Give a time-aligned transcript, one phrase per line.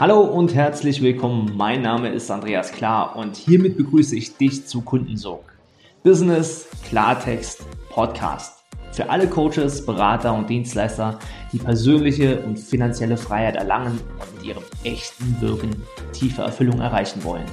[0.00, 1.52] Hallo und herzlich willkommen.
[1.54, 5.44] Mein Name ist Andreas Klar und hiermit begrüße ich dich zu Kundensog.
[6.02, 8.64] Business Klartext Podcast.
[8.90, 11.18] Für alle Coaches, Berater und Dienstleister,
[11.52, 15.70] die persönliche und finanzielle Freiheit erlangen und mit ihrem echten Wirken
[16.12, 17.46] tiefe Erfüllung erreichen wollen.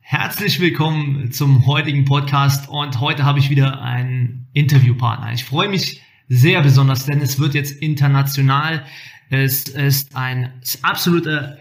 [0.00, 5.32] Herzlich willkommen zum heutigen Podcast und heute habe ich wieder einen Interviewpartner.
[5.32, 6.02] Ich freue mich
[6.32, 8.86] sehr besonders, denn es wird jetzt international.
[9.28, 11.58] Es ist ein absoluter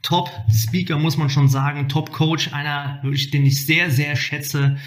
[0.00, 4.78] Top-Speaker, muss man schon sagen, Top-Coach, einer, den ich sehr, sehr schätze.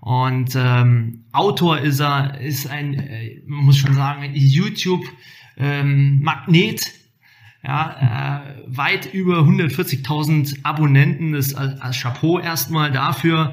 [0.00, 5.22] Und ähm, Autor ist er, ist ein, äh, muss schon sagen, YouTube-Magnet.
[5.56, 6.92] Ähm,
[7.62, 13.52] ja, äh, weit über 140.000 Abonnenten, das als, als Chapeau erstmal dafür.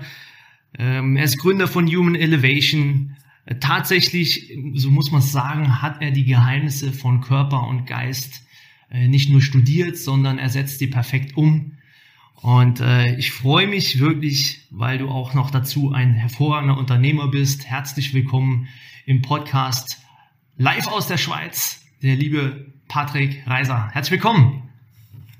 [0.79, 3.16] Ähm, er ist Gründer von Human Elevation,
[3.59, 8.45] Tatsächlich, so muss man sagen, hat er die Geheimnisse von Körper und Geist
[8.91, 11.77] äh, nicht nur studiert, sondern er setzt die perfekt um.
[12.35, 17.65] Und äh, ich freue mich wirklich, weil du auch noch dazu ein hervorragender Unternehmer bist.
[17.65, 18.67] Herzlich willkommen
[19.05, 20.01] im Podcast
[20.57, 23.89] live aus der Schweiz, der liebe Patrick Reiser.
[23.91, 24.69] Herzlich willkommen.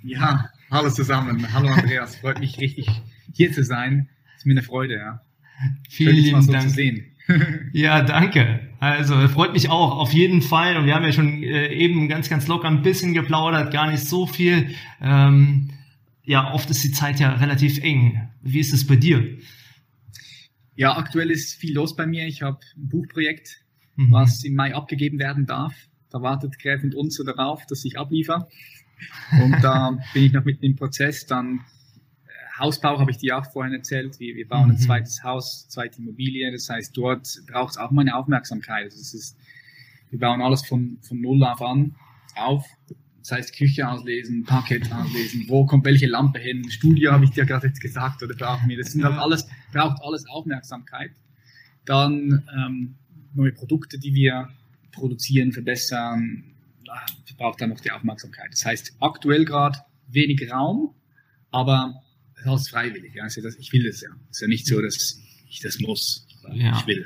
[0.03, 1.45] Ja, hallo zusammen.
[1.53, 2.87] Hallo Andreas, freut mich richtig
[3.33, 4.07] hier zu sein.
[4.37, 5.21] Ist mir eine Freude, ja.
[5.89, 6.73] Vielen Schön, lieben so Dank.
[7.73, 8.59] ja, danke.
[8.79, 10.77] Also freut mich auch auf jeden Fall.
[10.77, 14.03] Und wir haben ja schon äh, eben ganz, ganz locker ein bisschen geplaudert, gar nicht
[14.03, 14.69] so viel.
[15.01, 15.71] Ähm,
[16.23, 18.29] ja, oft ist die Zeit ja relativ eng.
[18.41, 19.37] Wie ist es bei dir?
[20.75, 22.27] Ja, aktuell ist viel los bei mir.
[22.27, 23.63] Ich habe ein Buchprojekt,
[23.95, 24.11] mhm.
[24.11, 25.73] was im Mai abgegeben werden darf.
[26.09, 28.47] Da wartet Gräfin Unze darauf, dass ich abliefere.
[29.41, 31.25] Und da bin ich noch mitten im Prozess.
[31.25, 31.61] Dann
[32.57, 34.19] Hausbau habe ich dir auch vorhin erzählt.
[34.19, 34.79] Wir, wir bauen ein mhm.
[34.79, 36.51] zweites Haus, zweite Immobilie.
[36.51, 38.85] Das heißt, dort braucht es auch meine Aufmerksamkeit.
[38.85, 39.37] Also es ist,
[40.09, 41.95] wir bauen alles von, von Null auf an,
[42.35, 42.65] auf.
[43.19, 47.45] Das heißt, Küche auslesen, Parkett auslesen, wo kommt welche Lampe hin, Studio habe ich dir
[47.45, 48.77] gerade jetzt gesagt, oder brauchen wir.
[48.77, 51.11] Das sind halt alles, braucht alles Aufmerksamkeit.
[51.83, 52.95] Dann ähm,
[53.33, 54.49] neue Produkte, die wir
[54.93, 56.55] produzieren, verbessern,
[57.37, 58.51] braucht dann noch die Aufmerksamkeit.
[58.51, 60.95] Das heißt, aktuell gerade wenig Raum,
[61.51, 62.01] aber
[62.55, 63.13] ist freiwillig.
[63.15, 63.23] Ja.
[63.23, 64.09] Also das, ich will das ja.
[64.29, 65.19] Es ist ja nicht so, dass
[65.49, 66.27] ich das muss.
[66.53, 66.77] Ja.
[66.79, 67.05] Ich will.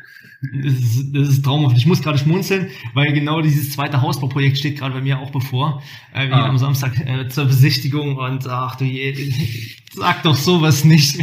[0.63, 1.77] Das ist, das ist traumhaft.
[1.77, 5.83] Ich muss gerade schmunzeln, weil genau dieses zweite Hausbauprojekt steht gerade bei mir auch bevor.
[6.13, 6.47] Äh, wir ah.
[6.47, 9.13] am Samstag äh, zur Besichtigung und ach du je,
[9.93, 11.17] sag doch sowas nicht.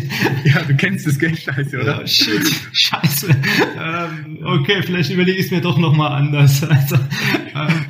[0.45, 2.01] Ja, du kennst das Geld scheiße, oder?
[2.03, 2.43] Oh, shit,
[2.73, 3.29] scheiße.
[3.77, 6.63] ähm, okay, vielleicht überlege ich es mir doch nochmal anders.
[6.63, 7.87] Also, ähm,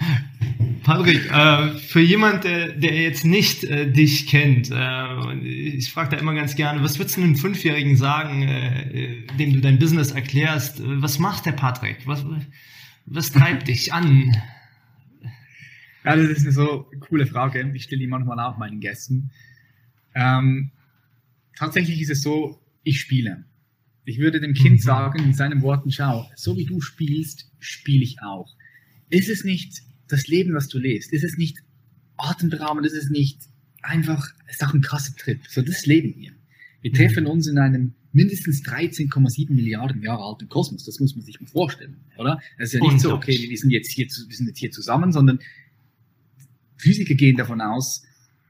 [0.88, 6.16] Patrick, äh, für jemand, der, der jetzt nicht äh, dich kennt, äh, ich frage da
[6.16, 10.80] immer ganz gerne, was würdest du einem Fünfjährigen sagen, äh, dem du dein Business erklärst?
[10.82, 12.06] Was macht der Patrick?
[12.06, 12.24] Was,
[13.04, 14.34] was treibt dich an?
[16.06, 17.70] Ja, das ist eine so coole Frage.
[17.74, 19.30] Ich stelle die manchmal auch meinen Gästen.
[20.14, 20.70] Ähm,
[21.54, 23.44] tatsächlich ist es so, ich spiele.
[24.06, 24.82] Ich würde dem Kind mhm.
[24.82, 28.48] sagen, in seinen Worten, schau, so wie du spielst, spiele ich auch.
[29.10, 31.58] Ist es nicht das Leben, was du lebst, ist es nicht
[32.16, 33.38] atemberaubend, ist es nicht
[33.82, 35.40] einfach, es ist auch ein krasser Trip.
[35.48, 36.32] So, das leben wir.
[36.80, 37.30] Wir treffen mhm.
[37.30, 40.84] uns in einem mindestens 13,7 Milliarden Jahre alten Kosmos.
[40.84, 42.40] Das muss man sich mal vorstellen, oder?
[42.56, 45.12] Es ist ja nicht so, okay, wir sind jetzt hier, wir sind jetzt hier zusammen,
[45.12, 45.40] sondern
[46.76, 48.02] Physiker gehen davon aus,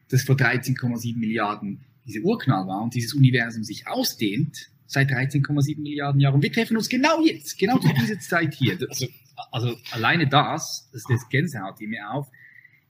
[0.08, 6.20] dass vor 13,7 Milliarden dieser Urknall war und dieses Universum sich ausdehnt seit 13,7 Milliarden
[6.20, 6.36] Jahren.
[6.36, 8.78] Und wir treffen uns genau jetzt, genau zu dieser Zeit hier.
[8.88, 9.06] Also
[9.50, 12.28] also alleine das, das ist das Gänsehaut, die mir auf.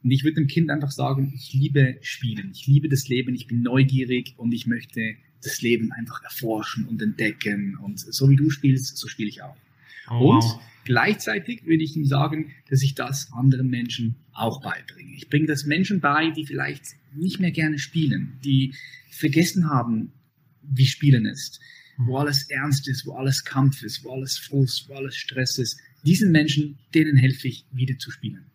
[0.02, 3.46] Und ich würde dem Kind einfach sagen, ich liebe Spielen, ich liebe das Leben, ich
[3.46, 7.76] bin neugierig und ich möchte das Leben einfach erforschen und entdecken.
[7.76, 9.56] Und so wie du spielst, so spiele ich auch.
[10.10, 10.60] Oh, und wow.
[10.84, 15.14] gleichzeitig würde ich ihm sagen, dass ich das anderen Menschen auch beibringe.
[15.14, 16.84] Ich bringe das Menschen bei, die vielleicht
[17.14, 18.74] nicht mehr gerne spielen, die
[19.10, 20.12] vergessen haben,
[20.62, 21.60] wie Spielen ist,
[21.96, 22.20] wo hm.
[22.20, 26.32] alles ernst ist, wo alles Kampf ist, wo alles Frust, wo alles Stress ist diesen
[26.32, 28.48] Menschen, denen helfe ich, wieder zu spielen.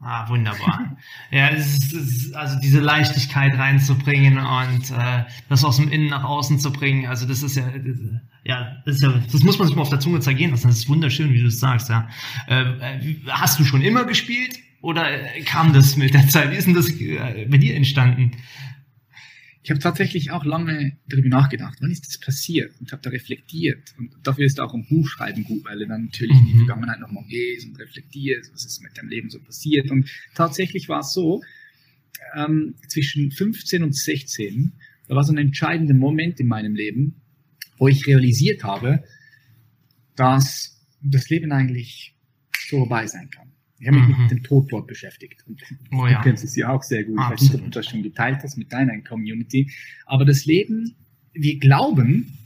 [0.00, 0.96] Ah, wunderbar.
[1.30, 6.08] ja, das ist, das ist, also diese Leichtigkeit reinzubringen und äh, das aus dem Innen
[6.08, 7.06] nach außen zu bringen.
[7.06, 7.98] Also das ist ja, das,
[8.44, 10.68] ja, das ist ja, das muss man sich mal auf der Zunge zergehen lassen.
[10.68, 11.88] Das ist wunderschön, wie du es sagst.
[11.88, 12.08] Ja.
[12.46, 15.06] Äh, hast du schon immer gespielt oder
[15.46, 16.50] kam das mit der Zeit?
[16.52, 18.32] Wie ist denn das äh, bei dir entstanden?
[19.66, 23.96] Ich habe tatsächlich auch lange darüber nachgedacht, wann ist das passiert und habe da reflektiert.
[23.98, 26.66] Und dafür ist auch ein Buchschreiben gut, weil du dann natürlich in die mhm.
[26.66, 29.90] Vergangenheit nochmal gehst und reflektierst, was ist mit deinem Leben so passiert.
[29.90, 31.42] Und tatsächlich war es so,
[32.36, 34.72] ähm, zwischen 15 und 16,
[35.08, 37.20] da war so ein entscheidender Moment in meinem Leben,
[37.76, 39.02] wo ich realisiert habe,
[40.14, 42.14] dass das Leben eigentlich
[42.68, 43.50] so vorbei sein kann.
[43.78, 44.22] Ich habe mich Mhm.
[44.22, 45.44] mit dem Tod dort beschäftigt.
[45.46, 45.62] Und
[45.92, 46.22] Oh du ja.
[46.22, 47.18] kennst es ja auch sehr gut.
[47.20, 47.76] Ich weiß nicht, ob du Absolut.
[47.76, 49.70] das schon geteilt hast mit deiner Community.
[50.06, 50.94] Aber das Leben,
[51.34, 52.38] wir glauben,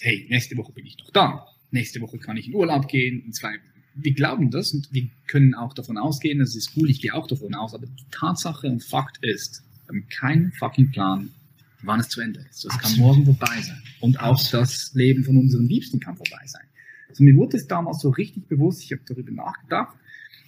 [0.00, 1.46] hey, nächste Woche bin ich noch da.
[1.70, 3.22] Nächste Woche kann ich in Urlaub gehen.
[3.24, 3.54] In zwei
[3.94, 7.26] wir glauben das und wir können auch davon ausgehen, das ist cool, ich gehe auch
[7.26, 11.28] davon aus, aber die Tatsache und Fakt ist, wir haben keinen fucking Plan,
[11.82, 12.64] wann es zu Ende ist.
[12.64, 12.98] Das kann Absolut.
[13.00, 13.82] morgen vorbei sein.
[14.00, 14.66] Und auch Absolut.
[14.66, 16.62] das Leben von unseren Liebsten kann vorbei sein.
[17.10, 19.94] Also mir wurde es damals so richtig bewusst, ich habe darüber nachgedacht.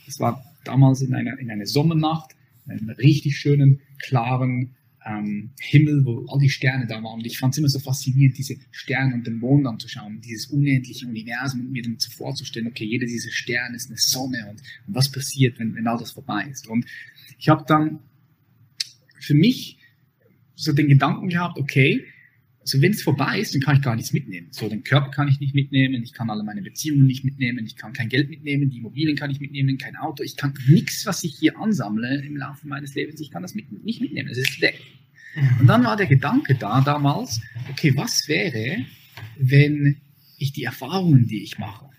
[0.07, 2.35] Es war damals in einer, in einer Sommernacht,
[2.67, 4.75] in einem richtig schönen, klaren
[5.07, 7.21] ähm, Himmel, wo all die Sterne da waren.
[7.21, 11.07] Und ich fand es immer so faszinierend, diese Sterne und den Mond anzuschauen, dieses unendliche
[11.07, 14.95] Universum und mir dann so vorzustellen, okay, jeder dieser Sterne ist eine Sonne und, und
[14.95, 16.67] was passiert, wenn, wenn all das vorbei ist.
[16.69, 16.87] Und
[17.39, 17.99] ich habe dann
[19.21, 19.79] für mich
[20.55, 22.05] so den Gedanken gehabt, okay,
[22.65, 24.49] also wenn es vorbei ist, dann kann ich gar nichts mitnehmen.
[24.51, 27.77] So, den Körper kann ich nicht mitnehmen, ich kann alle meine Beziehungen nicht mitnehmen, ich
[27.77, 31.23] kann kein Geld mitnehmen, die Immobilien kann ich mitnehmen, kein Auto, ich kann nichts, was
[31.25, 34.63] ich hier ansammle im Laufe meines Lebens, ich kann das mit, nicht mitnehmen, es ist
[34.63, 34.81] weg.
[35.61, 38.87] Und dann war der Gedanke da damals, okay, was wäre,
[39.37, 39.99] wenn
[40.39, 41.91] ich die Erfahrungen, die ich mache,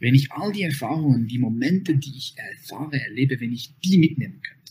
[0.00, 4.40] wenn ich all die Erfahrungen, die Momente, die ich erfahre, erlebe, wenn ich die mitnehmen
[4.42, 4.61] könnte.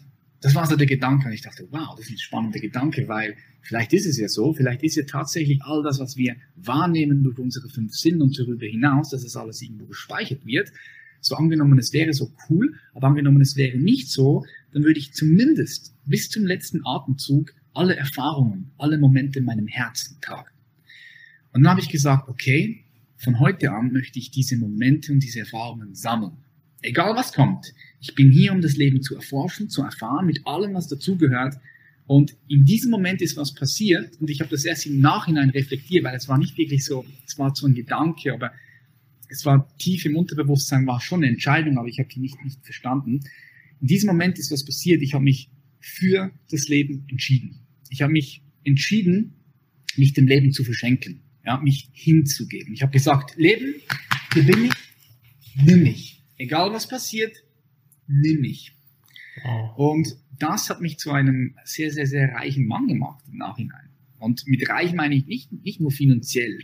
[0.42, 3.36] Das war so der Gedanke und ich dachte, wow, das ist ein spannender Gedanke, weil
[3.62, 7.38] vielleicht ist es ja so, vielleicht ist ja tatsächlich all das, was wir wahrnehmen durch
[7.38, 10.72] unsere fünf Sinne und darüber hinaus, dass es alles irgendwo gespeichert wird.
[11.20, 14.44] So angenommen, es wäre so cool, aber angenommen, es wäre nicht so,
[14.74, 20.18] dann würde ich zumindest bis zum letzten Atemzug alle Erfahrungen, alle Momente in meinem Herzen
[20.22, 20.50] tragen.
[21.54, 22.84] Und dann habe ich gesagt, okay,
[23.18, 26.38] von heute an möchte ich diese Momente und diese Erfahrungen sammeln.
[26.82, 27.74] Egal was kommt.
[28.02, 31.56] Ich bin hier, um das Leben zu erforschen, zu erfahren, mit allem, was dazugehört.
[32.08, 36.04] Und in diesem Moment ist was passiert und ich habe das erst im Nachhinein reflektiert,
[36.04, 38.52] weil es war nicht wirklich so, es war so ein Gedanke, aber
[39.30, 42.66] es war tief im Unterbewusstsein, war schon eine Entscheidung, aber ich habe die nicht, nicht
[42.66, 43.22] verstanden.
[43.80, 45.02] In diesem Moment ist was passiert.
[45.02, 45.50] Ich habe mich
[45.80, 47.60] für das Leben entschieden.
[47.90, 49.36] Ich habe mich entschieden,
[49.96, 52.74] mich dem Leben zu verschenken, ja, mich hinzugeben.
[52.74, 53.76] Ich habe gesagt, Leben,
[54.34, 54.74] hier bin ich,
[55.66, 56.24] nimm mich.
[56.38, 57.44] Egal was passiert,
[58.12, 58.74] nimm mich.
[59.44, 59.78] Wow.
[59.78, 63.90] Und das hat mich zu einem sehr, sehr, sehr reichen Mann gemacht im Nachhinein.
[64.20, 66.60] Und mit reich meine ich nicht, nicht nur finanziell.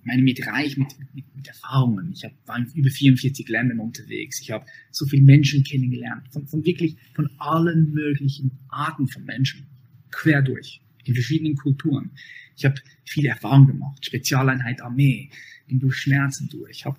[0.00, 2.12] Ich meine mit reich, mit, mit, mit Erfahrungen.
[2.12, 4.40] Ich hab, war in über 44 Ländern unterwegs.
[4.40, 6.26] Ich habe so viele Menschen kennengelernt.
[6.30, 9.66] Von, von wirklich, von allen möglichen Arten von Menschen.
[10.10, 10.80] Quer durch.
[11.04, 12.10] In verschiedenen Kulturen.
[12.56, 14.04] Ich habe viele Erfahrungen gemacht.
[14.04, 15.30] Spezialeinheit Armee.
[15.66, 16.70] Bin durch Schmerzen durch.
[16.78, 16.98] Ich habe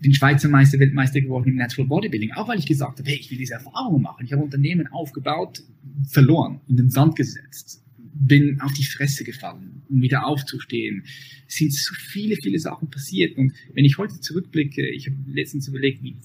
[0.00, 3.30] bin Schweizer Meister, Weltmeister geworden im Natural Bodybuilding, auch weil ich gesagt habe, hey, ich
[3.30, 4.24] will diese Erfahrungen machen.
[4.24, 5.62] Ich habe Unternehmen aufgebaut,
[6.08, 7.82] verloren, in den Sand gesetzt,
[8.14, 11.02] bin auf die Fresse gefallen, um wieder aufzustehen.
[11.46, 13.36] Es sind so viele, viele Sachen passiert.
[13.36, 16.16] Und wenn ich heute zurückblicke, ich habe letztens überlegt, wie,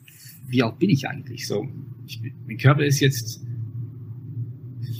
[0.47, 1.47] wie alt bin ich eigentlich?
[1.47, 1.67] So,
[2.07, 3.41] ich, mein Körper ist jetzt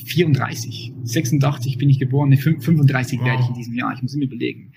[0.06, 3.26] 34, 86 bin ich geboren, ne, 35 Wow.
[3.26, 3.94] werde ich in diesem Jahr.
[3.96, 4.72] Ich muss immer überlegen.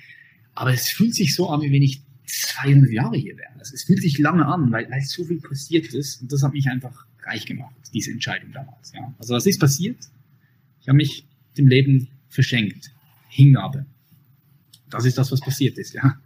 [0.54, 3.52] Aber es fühlt sich so an, wie wenn ich 200 Jahre hier wäre.
[3.58, 6.52] Also es fühlt sich lange an, weil, weil so viel passiert ist und das hat
[6.52, 8.92] mich einfach reich gemacht, diese Entscheidung damals.
[8.92, 9.14] Ja.
[9.18, 9.98] Also was ist passiert?
[10.80, 11.26] Ich habe mich
[11.56, 12.90] dem Leben verschenkt.
[13.28, 13.86] Hingabe.
[14.90, 16.16] Das ist das, was passiert ist, ja.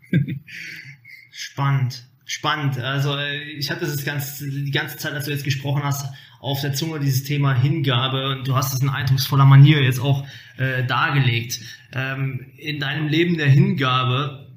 [1.31, 2.79] Spannend, spannend.
[2.79, 3.17] Also
[3.57, 6.07] ich hatte das ganz, die ganze Zeit, als du jetzt gesprochen hast,
[6.41, 10.27] auf der Zunge dieses Thema Hingabe und du hast es in eindrucksvoller Manier jetzt auch
[10.57, 11.61] äh, dargelegt.
[11.93, 14.50] Ähm, in deinem Leben der Hingabe,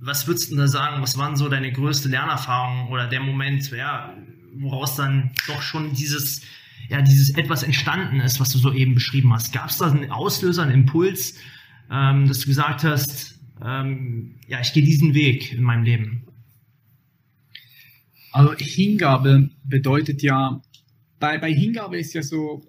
[0.00, 4.16] was würdest du da sagen, was waren so deine größte Lernerfahrung oder der Moment, ja,
[4.54, 6.42] woraus dann doch schon dieses,
[6.88, 9.52] ja, dieses etwas entstanden ist, was du so eben beschrieben hast?
[9.52, 11.34] Gab es da einen Auslöser, einen Impuls,
[11.90, 16.24] ähm, dass du gesagt hast, ähm, ja, ich gehe diesen Weg in meinem Leben?
[18.32, 20.62] Also Hingabe bedeutet ja,
[21.18, 22.64] bei, bei Hingabe ist ja so,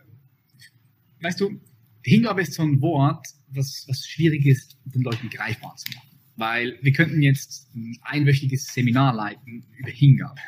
[1.21, 1.61] weißt du,
[2.01, 6.08] Hingabe ist so ein Wort, was, was schwierig ist, den Leuten greifbar zu machen.
[6.39, 10.39] Weil wir könnten jetzt ein einwöchiges Seminar leiten über Hingabe.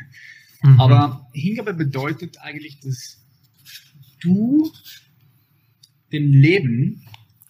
[0.63, 0.79] Mhm.
[0.79, 3.21] Aber Hingabe bedeutet eigentlich, dass
[4.21, 4.71] du
[6.12, 7.05] dem Leben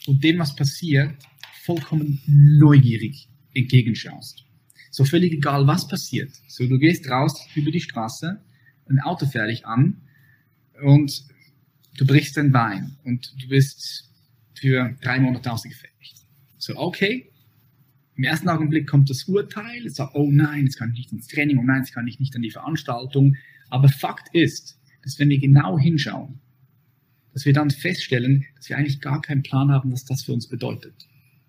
[0.08, 1.14] und dem, was passiert,
[1.64, 4.46] vollkommen neugierig entgegenschaust.
[4.90, 6.32] So völlig egal, was passiert.
[6.48, 8.42] So, du gehst raus über die Straße,
[8.90, 10.02] ein Auto fährt dich an
[10.84, 11.26] und
[11.98, 14.10] du brichst dein Bein und du bist
[14.56, 16.26] für drei Monate Gefecht.
[16.58, 17.31] So, okay.
[18.22, 21.28] Im ersten Augenblick kommt das Urteil, es sagt, oh nein, jetzt kann ich nicht ins
[21.28, 23.36] Training, oh nein, jetzt kann ich nicht an die Veranstaltung.
[23.72, 26.40] Aber Fakt ist, dass wenn wir genau hinschauen,
[27.34, 30.48] dass wir dann feststellen, dass wir eigentlich gar keinen Plan haben, was das für uns
[30.48, 30.94] bedeutet.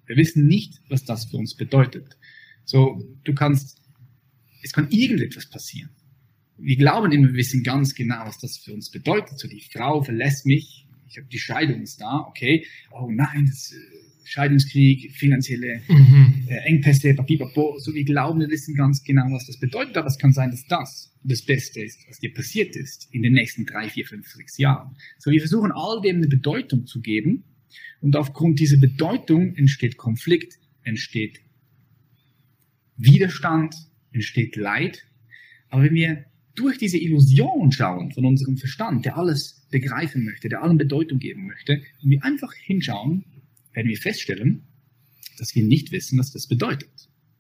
[0.07, 2.17] Wir wissen nicht, was das für uns bedeutet.
[2.65, 3.83] So, du kannst
[4.63, 5.91] es kann irgendetwas passieren.
[6.57, 9.39] Wir glauben immer, wir wissen ganz genau, was das für uns bedeutet.
[9.39, 12.67] So, die Frau verlässt mich, ich habe die Scheidung ist da, okay.
[12.93, 13.77] Oh nein, das äh,
[14.25, 16.47] Scheidungskrieg, finanzielle mhm.
[16.49, 17.79] äh, Engpässe, papipapo.
[17.79, 19.97] So, wir glauben, wir wissen ganz genau, was das bedeutet.
[19.97, 23.33] Aber es kann sein, dass das das Beste ist, was dir passiert ist in den
[23.33, 24.97] nächsten drei, vier, fünf, sechs Jahren.
[25.19, 27.45] So, wir versuchen all dem eine Bedeutung zu geben.
[28.01, 31.41] Und aufgrund dieser Bedeutung entsteht Konflikt, entsteht
[32.97, 33.75] Widerstand,
[34.13, 35.07] entsteht Leid.
[35.69, 36.25] Aber wenn wir
[36.55, 41.47] durch diese Illusion schauen von unserem Verstand, der alles begreifen möchte, der allem Bedeutung geben
[41.47, 43.25] möchte, und wir einfach hinschauen,
[43.73, 44.63] werden wir feststellen,
[45.39, 46.91] dass wir nicht wissen, was das bedeutet.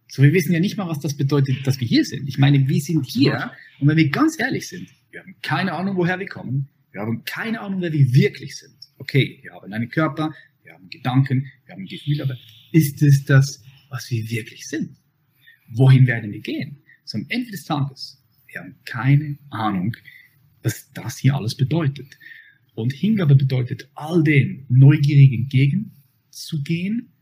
[0.08, 2.28] So, wir wissen ja nicht mal, was das bedeutet, dass wir hier sind.
[2.28, 5.96] Ich meine, wir sind hier, und wenn wir ganz ehrlich sind, wir haben keine Ahnung,
[5.96, 8.76] woher wir kommen, wir haben keine Ahnung, wer wir wirklich sind.
[8.98, 12.36] Okay, wir haben einen Körper, wir haben Gedanken, wir haben Gefühle, aber
[12.72, 14.96] ist es das, was wir wirklich sind?
[15.70, 16.82] Wohin werden wir gehen?
[17.04, 19.96] So am Ende des Tages, wir haben keine Ahnung,
[20.62, 22.18] was das hier alles bedeutet.
[22.74, 25.32] Und Hingabe bedeutet all dem neugierig
[26.32, 27.12] entgegenzugehen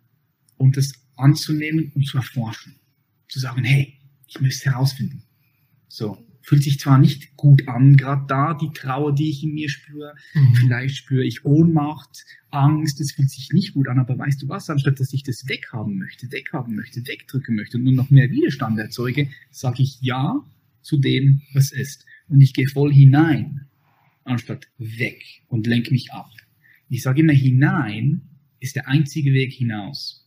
[0.57, 2.77] und es anzunehmen und zu erforschen.
[3.29, 5.23] Zu sagen, hey, ich möchte herausfinden.
[5.89, 9.69] So, fühlt sich zwar nicht gut an, gerade da, die Trauer, die ich in mir
[9.69, 10.15] spüre.
[10.35, 10.55] Mhm.
[10.55, 14.71] Vielleicht spüre ich Ohnmacht, Angst, es fühlt sich nicht gut an, aber weißt du was,
[14.71, 18.79] anstatt dass ich das weghaben möchte, weghaben möchte, wegdrücken möchte und nur noch mehr Widerstand
[18.79, 20.45] erzeuge, sage ich Ja
[20.83, 22.07] zu dem, was ist.
[22.29, 23.67] Und ich gehe voll hinein,
[24.25, 26.31] anstatt weg und lenke mich ab.
[26.89, 28.30] Ich sage immer, hinein
[28.61, 30.27] ist der einzige Weg hinaus.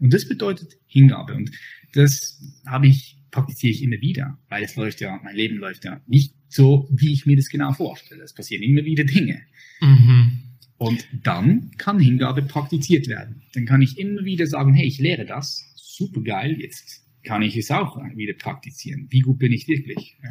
[0.00, 1.34] Und das bedeutet Hingabe.
[1.34, 1.50] Und
[1.92, 6.00] das habe ich praktiziere ich immer wieder, weil es läuft ja, mein Leben läuft ja
[6.06, 8.22] nicht so, wie ich mir das genau vorstelle.
[8.22, 9.42] Es passieren immer wieder Dinge.
[9.80, 10.38] Mhm.
[10.78, 13.42] Und dann kann Hingabe praktiziert werden.
[13.52, 17.56] Dann kann ich immer wieder sagen, hey, ich lehre das, super geil, jetzt kann ich
[17.56, 19.08] es auch wieder praktizieren.
[19.10, 20.16] Wie gut bin ich wirklich?
[20.22, 20.30] Ja?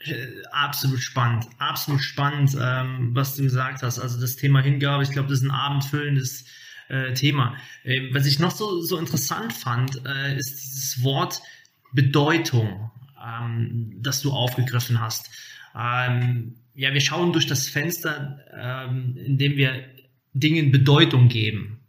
[0.00, 3.98] Äh, absolut spannend, absolut spannend, ähm, was du gesagt hast.
[3.98, 6.46] Also das Thema Hingabe, ich glaube, das ist ein abendfüllendes
[6.88, 7.56] äh, Thema.
[7.84, 11.42] Äh, was ich noch so, so interessant fand, äh, ist dieses Wort
[11.92, 12.90] Bedeutung,
[13.22, 15.30] ähm, das du aufgegriffen hast.
[15.78, 19.84] Ähm, ja, wir schauen durch das Fenster, ähm, indem wir
[20.32, 21.80] Dingen Bedeutung geben.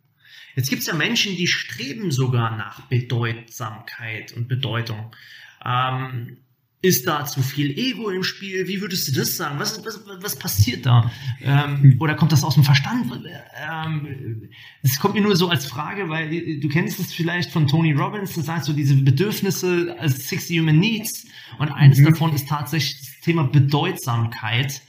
[0.55, 5.15] Jetzt gibt es ja Menschen, die streben sogar nach Bedeutsamkeit und Bedeutung.
[5.63, 6.39] Ähm,
[6.83, 8.67] ist da zu viel Ego im Spiel?
[8.67, 9.59] Wie würdest du das sagen?
[9.59, 11.11] Was, was, was passiert da?
[11.41, 13.11] Ähm, oder kommt das aus dem Verstand?
[13.55, 14.49] Ähm,
[14.81, 18.33] das kommt mir nur so als Frage, weil du kennst es vielleicht von Tony Robbins,
[18.33, 21.27] der sagt so diese Bedürfnisse als 60 Human Needs
[21.59, 22.05] und eines mhm.
[22.05, 24.81] davon ist tatsächlich das Thema Bedeutsamkeit.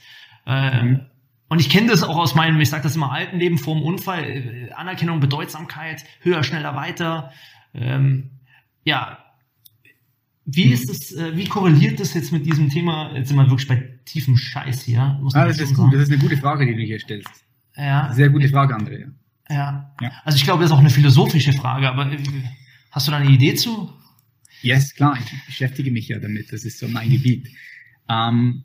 [0.47, 1.01] Äh, mhm.
[1.47, 3.83] Und ich kenne das auch aus meinem, ich sage das immer, alten Leben vor dem
[3.83, 7.31] Unfall, äh, Anerkennung, Bedeutsamkeit, höher, schneller, weiter.
[7.75, 8.31] Ähm,
[8.83, 9.22] ja,
[10.45, 13.15] wie ist es, äh, wie korreliert das jetzt mit diesem Thema?
[13.15, 15.17] Jetzt sind wir wirklich bei tiefem Scheiß hier.
[15.21, 15.93] Muss ah, das ist gut.
[15.93, 17.45] Das ist eine gute Frage, die du hier stellst.
[17.75, 18.11] Ja.
[18.13, 19.07] Sehr gute Frage, Andrea.
[19.49, 19.95] Ja.
[20.01, 20.11] ja.
[20.23, 22.17] Also ich glaube, das ist auch eine philosophische Frage, aber äh,
[22.91, 23.91] hast du da eine Idee zu?
[24.61, 25.17] Yes, klar.
[25.19, 26.51] Ich beschäftige mich ja damit.
[26.51, 27.49] Das ist so mein Gebiet.
[28.09, 28.63] Ähm,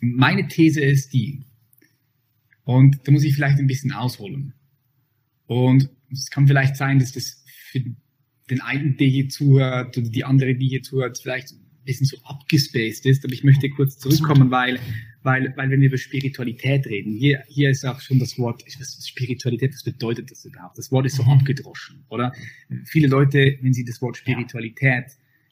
[0.00, 1.44] meine These ist die,
[2.64, 4.52] und da muss ich vielleicht ein bisschen ausholen.
[5.46, 7.80] Und es kann vielleicht sein, dass das für
[8.50, 12.18] den einen, der hier zuhört, oder die andere, die hier zuhört, vielleicht ein bisschen so
[12.24, 14.78] abgespaced ist, aber ich möchte kurz zurückkommen, weil,
[15.22, 19.08] weil, weil wenn wir über Spiritualität reden, hier, hier ist auch schon das Wort, was
[19.08, 20.78] Spiritualität, was bedeutet das überhaupt?
[20.78, 21.30] Das Wort ist so mhm.
[21.30, 22.32] abgedroschen, oder?
[22.84, 25.06] Viele Leute, wenn sie das Wort Spiritualität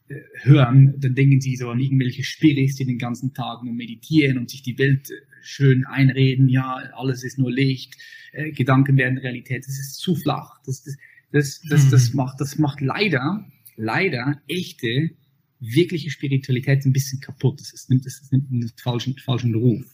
[0.09, 4.39] äh, hören, dann denken sie so an irgendwelche Spiris, die den ganzen Tag nur meditieren
[4.39, 7.97] und sich die Welt äh, schön einreden, ja, alles ist nur Licht,
[8.33, 9.65] äh, Gedanken werden Realität.
[9.67, 10.61] Das ist zu flach.
[10.67, 10.97] Das, das,
[11.35, 12.19] das, das, das, mhm.
[12.19, 15.11] macht, das macht leider, leider echte,
[15.59, 17.61] wirkliche Spiritualität ein bisschen kaputt.
[17.61, 19.85] Das, ist, das nimmt einen falschen, falschen Ruf.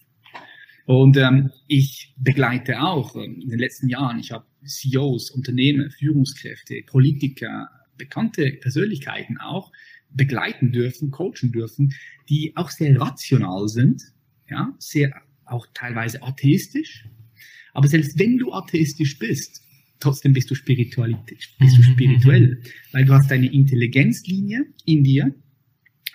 [0.84, 6.82] Und ähm, ich begleite auch ähm, in den letzten Jahren, ich habe CEOs, Unternehmen, Führungskräfte,
[6.84, 9.72] Politiker, bekannte Persönlichkeiten auch
[10.10, 11.94] begleiten dürfen, coachen dürfen,
[12.28, 14.02] die auch sehr rational sind,
[14.50, 15.14] ja, sehr
[15.46, 17.06] auch teilweise atheistisch.
[17.72, 19.62] Aber selbst wenn du atheistisch bist,
[20.00, 22.68] trotzdem bist du, spirituell, bist du mhm, spirituell, mhm.
[22.92, 25.34] weil du hast eine Intelligenzlinie in dir,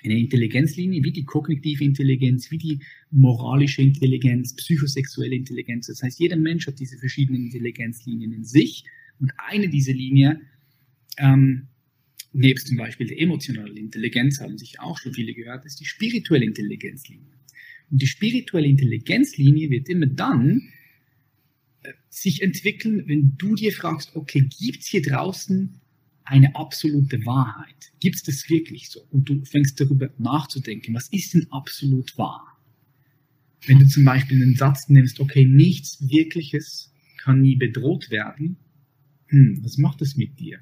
[0.04, 2.80] eine Intelligenzlinie wie die kognitive Intelligenz, wie die
[3.12, 5.88] moralische Intelligenz, psychosexuelle Intelligenz.
[5.88, 8.84] Das heißt, jeder Mensch hat diese verschiedenen Intelligenzlinien in sich
[9.20, 10.42] und eine dieser Linien,
[11.18, 11.68] ähm,
[12.34, 16.46] nebst zum Beispiel der emotionalen Intelligenz, haben sich auch schon viele gehört, ist die spirituelle
[16.46, 17.34] Intelligenzlinie.
[17.90, 20.70] Und die spirituelle Intelligenzlinie wird immer dann
[22.16, 25.82] sich entwickeln, wenn du dir fragst, okay, gibt es hier draußen
[26.24, 27.92] eine absolute Wahrheit?
[28.00, 29.02] Gibt es das wirklich so?
[29.12, 32.58] Und du fängst darüber nachzudenken, was ist denn absolut wahr?
[33.68, 38.58] Wenn du zum Beispiel einen Satz nimmst, okay, nichts Wirkliches kann nie bedroht werden,
[39.28, 40.60] hm, was macht das mit dir?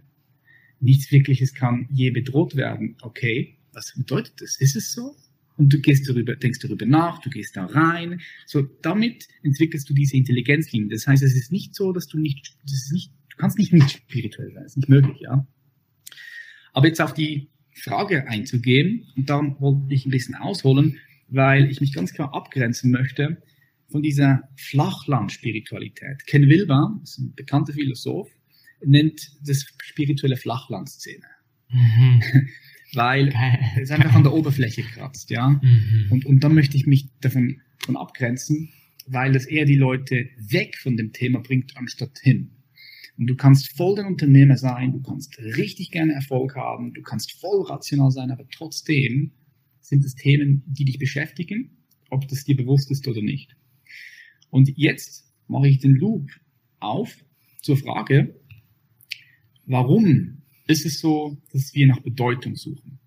[0.79, 4.55] Nichts Wirkliches kann je bedroht werden, okay, was bedeutet das?
[4.57, 5.15] Ist es so?
[5.55, 8.21] Und du gehst darüber, denkst darüber nach, du gehst da rein.
[8.45, 10.89] So, damit entwickelst du diese Intelligenzlinie.
[10.89, 13.71] Das heißt, es ist nicht so, dass du nicht, das ist nicht, du kannst nicht
[13.71, 14.63] nicht spirituell sein.
[14.63, 15.47] Das ist nicht möglich, ja.
[16.73, 21.81] Aber jetzt auf die Frage einzugehen, und darum wollte ich ein bisschen ausholen, weil ich
[21.81, 23.41] mich ganz klar abgrenzen möchte
[23.89, 26.25] von dieser Flachland-Spiritualität.
[26.25, 28.29] Ken Wilber, ist ein bekannter Philosoph,
[28.83, 31.25] nennt das spirituelle Flachlandszene.
[31.69, 32.21] Mhm.
[32.95, 33.33] weil
[33.79, 35.49] es einfach an der Oberfläche kratzt, ja.
[35.49, 36.07] Mhm.
[36.09, 38.69] Und, und dann möchte ich mich davon, davon abgrenzen,
[39.07, 42.51] weil das eher die Leute weg von dem Thema bringt, anstatt hin.
[43.17, 47.33] Und du kannst voll der Unternehmer sein, du kannst richtig gerne Erfolg haben, du kannst
[47.33, 49.31] voll rational sein, aber trotzdem
[49.81, 51.77] sind es Themen, die dich beschäftigen,
[52.09, 53.55] ob das dir bewusst ist oder nicht.
[54.49, 56.29] Und jetzt mache ich den Loop
[56.79, 57.23] auf
[57.61, 58.39] zur Frage,
[59.65, 62.99] warum ist es so, dass wir nach Bedeutung suchen?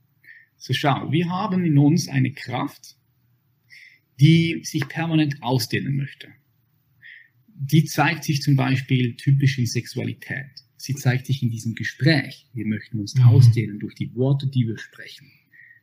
[0.57, 2.97] So schau, wir haben in uns eine Kraft,
[4.21, 6.29] die sich permanent ausdehnen möchte.
[7.49, 10.51] Die zeigt sich zum Beispiel typisch in Sexualität.
[10.77, 12.47] Sie zeigt sich in diesem Gespräch.
[12.53, 13.25] Wir möchten uns mhm.
[13.25, 15.31] ausdehnen durch die Worte, die wir sprechen.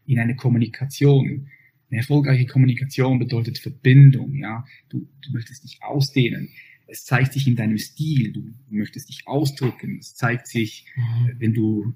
[0.06, 1.50] In eine Kommunikation.
[1.89, 4.65] Eine erfolgreiche Kommunikation bedeutet Verbindung, ja.
[4.89, 6.50] Du, du möchtest dich ausdehnen.
[6.87, 8.33] Es zeigt sich in deinem Stil.
[8.33, 9.97] Du möchtest dich ausdrücken.
[9.99, 11.31] Es zeigt sich, mhm.
[11.39, 11.93] wenn du,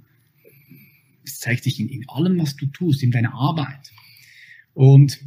[1.23, 3.91] es zeigt sich in, in allem, was du tust, in deiner Arbeit.
[4.73, 5.19] Und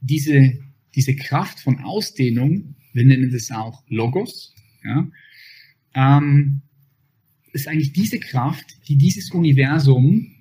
[0.00, 0.58] diese,
[0.94, 5.08] diese Kraft von Ausdehnung, wir nennen das auch Logos, ja,
[5.94, 6.62] ähm,
[7.52, 10.34] ist eigentlich diese Kraft, die dieses Universum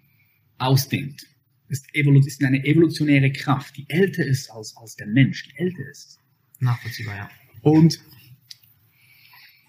[0.58, 1.26] ausdehnt.
[1.70, 6.20] Ist, ist eine evolutionäre Kraft, die älter ist als, als der Mensch, die älter ist.
[6.60, 7.30] Nachvollziehbar, ja.
[7.64, 8.00] Und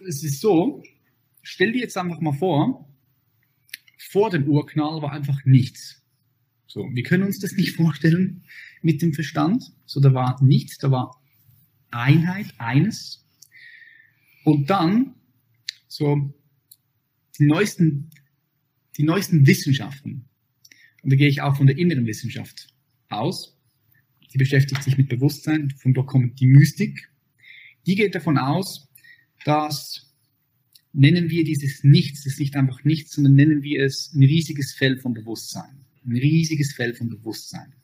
[0.07, 0.83] es ist so,
[1.42, 2.92] stell dir jetzt einfach mal vor,
[4.11, 6.02] vor dem Urknall war einfach nichts.
[6.66, 8.44] So, wir können uns das nicht vorstellen
[8.83, 9.72] mit dem Verstand.
[9.87, 11.22] So, da war nichts, da war
[11.92, 13.24] Einheit, eines.
[14.44, 15.14] Und dann,
[15.87, 16.35] so,
[17.38, 18.11] die neuesten,
[18.98, 20.28] die neuesten Wissenschaften.
[21.02, 22.74] Und da gehe ich auch von der inneren Wissenschaft
[23.09, 23.57] aus.
[24.33, 25.70] Die beschäftigt sich mit Bewusstsein.
[25.70, 27.09] Von dort kommt die Mystik.
[27.87, 28.88] Die geht davon aus,
[29.44, 30.05] dass
[30.92, 34.73] nennen wir dieses Nichts, das ist nicht einfach nichts, sondern nennen wir es ein riesiges
[34.73, 35.85] Feld von Bewusstsein.
[36.07, 37.75] Ein riesiges Feld von Bewusstsein.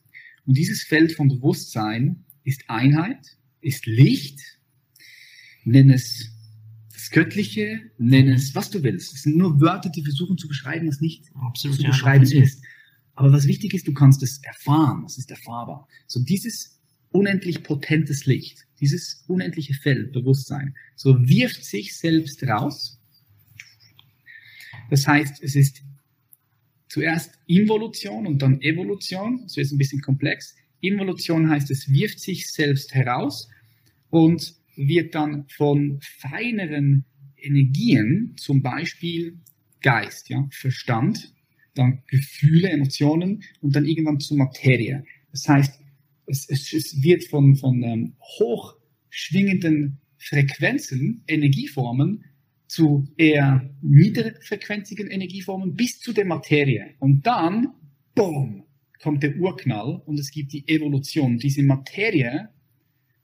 [0.45, 4.39] Und dieses Feld von Bewusstsein ist Einheit, ist Licht,
[5.63, 6.29] nenn es
[6.93, 9.13] das Göttliche, nenn es, was du willst.
[9.13, 12.63] Es sind nur Wörter, die versuchen zu beschreiben, was nicht Absolut, zu ja, beschreiben ist.
[13.15, 15.87] Aber was wichtig ist, du kannst es erfahren, es ist erfahrbar.
[16.07, 16.79] So dieses
[17.11, 22.99] unendlich potentes Licht, dieses unendliche Feld, Bewusstsein, so wirft sich selbst raus.
[24.89, 25.83] Das heißt, es ist
[26.87, 30.55] zuerst Involution und dann Evolution, so ist ein bisschen komplex.
[30.81, 33.49] Involution heißt, es wirft sich selbst heraus
[34.09, 37.05] und wird dann von feineren
[37.37, 39.37] Energien, zum Beispiel
[39.81, 41.33] Geist, ja, Verstand,
[41.73, 45.03] dann Gefühle, Emotionen und dann irgendwann zur Materie.
[45.31, 45.80] Das heißt,
[46.25, 52.25] es, es, es wird von, von ähm, hochschwingenden Frequenzen, Energieformen
[52.67, 56.95] zu eher niedrigfrequenzigen Energieformen bis zu der Materie.
[56.99, 57.73] Und dann,
[58.15, 58.63] boom,
[59.01, 61.37] kommt der Urknall und es gibt die Evolution.
[61.37, 62.49] Diese Materie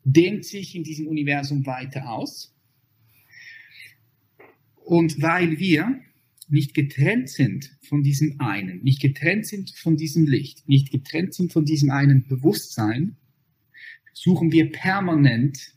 [0.03, 2.55] dehnt sich in diesem Universum weiter aus.
[4.83, 6.01] Und weil wir
[6.47, 11.51] nicht getrennt sind von diesem einen, nicht getrennt sind von diesem Licht, nicht getrennt sind
[11.51, 13.17] von diesem einen Bewusstsein,
[14.13, 15.73] suchen wir permanent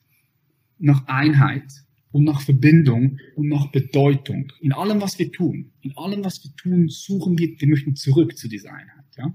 [0.78, 1.64] nach Einheit
[2.12, 4.52] und nach Verbindung und nach Bedeutung.
[4.60, 8.36] In allem, was wir tun, in allem, was wir tun, suchen wir, wir möchten zurück
[8.36, 9.04] zu dieser Einheit.
[9.18, 9.34] Ja?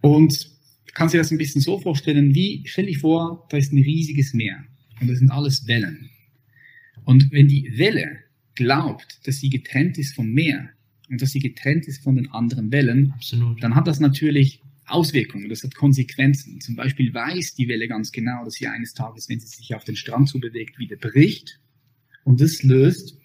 [0.00, 0.50] Und
[0.94, 4.34] kannst dir das ein bisschen so vorstellen, wie, stell dich vor, da ist ein riesiges
[4.34, 4.64] Meer
[5.00, 6.10] und das sind alles Wellen.
[7.04, 8.27] Und wenn die Welle
[8.58, 10.70] glaubt, dass sie getrennt ist vom Meer
[11.08, 13.62] und dass sie getrennt ist von den anderen Wellen, Absolut.
[13.62, 16.60] dann hat das natürlich Auswirkungen, das hat Konsequenzen.
[16.60, 19.84] Zum Beispiel weiß die Welle ganz genau, dass sie eines Tages, wenn sie sich auf
[19.84, 21.60] den Strand zubewegt, wieder bricht.
[22.24, 23.16] Und das löst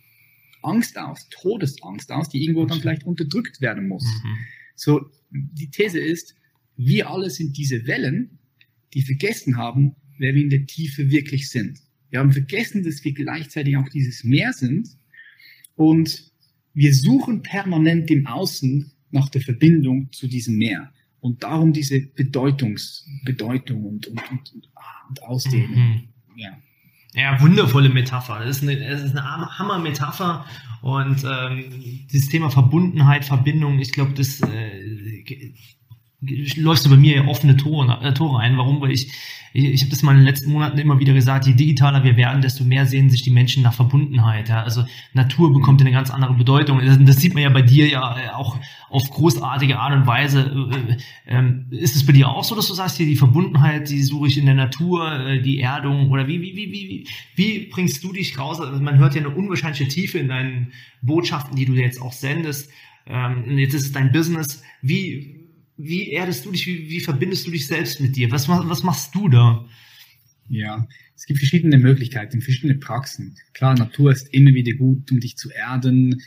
[0.61, 4.03] Angst aus, Todesangst aus, die irgendwo dann vielleicht unterdrückt werden muss.
[4.03, 4.37] Mhm.
[4.75, 6.35] So, die These ist,
[6.77, 8.37] wir alle sind diese Wellen,
[8.93, 11.79] die vergessen haben, wer wir in der Tiefe wirklich sind.
[12.11, 14.89] Wir haben vergessen, dass wir gleichzeitig auch dieses Meer sind
[15.75, 16.31] und
[16.73, 20.91] wir suchen permanent im Außen nach der Verbindung zu diesem Meer.
[21.19, 24.51] Und darum diese Bedeutungs, Bedeutung und, und, und,
[25.09, 25.75] und, Ausdehnung.
[25.75, 26.07] Mhm.
[26.35, 26.57] Ja.
[27.15, 28.39] Ja, wundervolle Metapher.
[28.39, 30.45] Das ist eine, das ist eine Hammer-Metapher.
[30.81, 31.65] Und ähm,
[32.11, 35.53] dieses Thema Verbundenheit, Verbindung, ich glaube, das äh,
[36.55, 38.57] läufst du bei mir offene Tore, äh, Tore ein.
[38.57, 38.81] Warum?
[38.81, 39.11] Weil ich,
[39.53, 42.17] ich, ich habe das mal in den letzten Monaten immer wieder gesagt, je digitaler wir
[42.17, 44.49] werden, desto mehr sehen sich die Menschen nach Verbundenheit.
[44.49, 44.63] Ja?
[44.63, 46.79] Also Natur bekommt eine ganz andere Bedeutung.
[46.83, 48.57] Das, das sieht man ja bei dir ja äh, auch
[48.89, 50.69] auf großartige Art und Weise.
[51.27, 54.03] Äh, äh, ist es bei dir auch so, dass du sagst, hier die Verbundenheit, die
[54.03, 58.13] suche ich in der Natur, die Erdung oder wie, wie, wie, wie, wie bringst du
[58.13, 58.59] dich raus?
[58.59, 62.69] Also man hört ja eine unwahrscheinliche Tiefe in deinen Botschaften, die du jetzt auch sendest.
[63.05, 64.63] Ähm, jetzt ist es dein Business.
[64.81, 65.42] Wie,
[65.77, 68.31] wie erdest du dich, wie, wie verbindest du dich selbst mit dir?
[68.31, 69.65] Was, was machst du da?
[70.49, 73.37] Ja, es gibt verschiedene Möglichkeiten, verschiedene Praxen.
[73.53, 76.21] Klar, Natur ist immer wieder gut, um dich zu erden,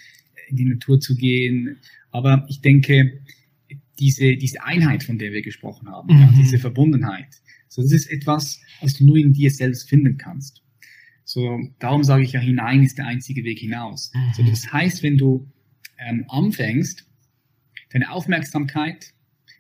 [0.49, 1.77] in die Natur zu gehen.
[2.11, 3.21] Aber ich denke,
[3.99, 6.21] diese, diese Einheit, von der wir gesprochen haben, mhm.
[6.21, 7.29] ja, diese Verbundenheit,
[7.69, 10.63] so das ist etwas, was du nur in dir selbst finden kannst.
[11.25, 14.13] So, darum sage ich ja, hinein ist der einzige Weg hinaus.
[14.15, 14.33] Mhm.
[14.35, 15.51] So, das heißt, wenn du
[15.99, 17.05] ähm, anfängst,
[17.91, 19.13] deine Aufmerksamkeit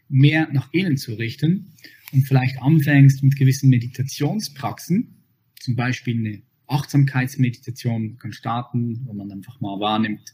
[0.08, 1.72] mehr nach innen zu richten
[2.12, 5.24] und vielleicht anfängst mit gewissen Meditationspraxen,
[5.58, 10.32] zum Beispiel eine Achtsamkeitsmeditation kann starten, wo man einfach mal wahrnimmt,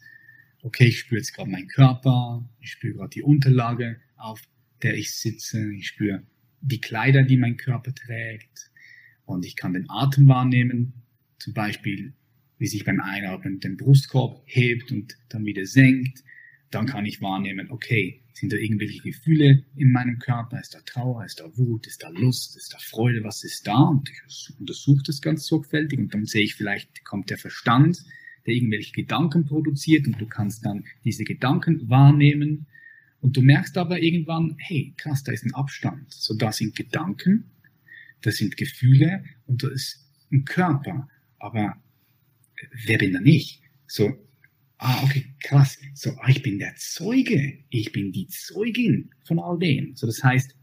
[0.63, 4.41] okay, ich spüre jetzt gerade meinen Körper, ich spüre gerade die Unterlage, auf
[4.83, 6.23] der ich sitze, ich spüre
[6.61, 8.71] die Kleider, die mein Körper trägt
[9.25, 10.95] und ich kann den Atem wahrnehmen,
[11.39, 12.15] zum Beispiel
[12.59, 16.23] wie sich beim Einatmen den Brustkorb hebt und dann wieder senkt
[16.73, 20.61] dann kann ich wahrnehmen, okay, sind da irgendwelche Gefühle in meinem Körper?
[20.61, 21.25] Ist da Trauer?
[21.25, 21.87] Ist da Wut?
[21.87, 22.57] Ist da Lust?
[22.57, 23.23] Ist da Freude?
[23.25, 23.79] Was ist da?
[23.79, 28.05] Und ich untersuche das ganz sorgfältig und dann sehe ich vielleicht, kommt der Verstand,
[28.47, 32.67] der irgendwelche Gedanken produziert und du kannst dann diese Gedanken wahrnehmen
[33.21, 36.13] und du merkst aber irgendwann, hey, krass, da ist ein Abstand.
[36.13, 37.53] So, da sind Gedanken,
[38.21, 41.09] da sind Gefühle und da ist ein Körper.
[41.39, 41.81] Aber
[42.85, 43.63] wer bin da nicht?
[43.87, 44.13] So,
[44.83, 45.79] ah, okay, krass.
[45.95, 47.59] So, ah, ich bin der Zeuge.
[47.71, 49.95] Ich bin die Zeugin von all dem.
[49.95, 50.57] So, das heißt,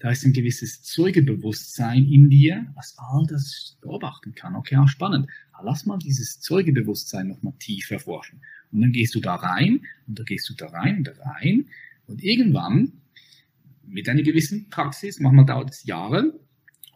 [0.00, 4.56] da ist ein gewisses Zeugebewusstsein in dir, was all das beobachten kann.
[4.56, 5.28] Okay, auch spannend.
[5.52, 8.40] Aber ah, lass mal dieses Zeugebewusstsein nochmal tiefer forschen.
[8.72, 11.66] Und dann gehst du da rein, und da gehst du da rein, und da rein.
[12.06, 12.92] Und irgendwann,
[13.86, 16.40] mit einer gewissen Praxis, manchmal dauert es Jahre,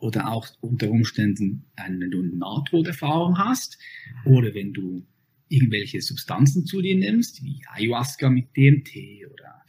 [0.01, 3.79] oder auch unter Umständen, wenn du eine Nahtoderfahrung hast,
[4.25, 5.07] oder wenn du
[5.55, 9.65] irgendwelche Substanzen zu dir nimmst, wie Ayahuasca mit DMT oder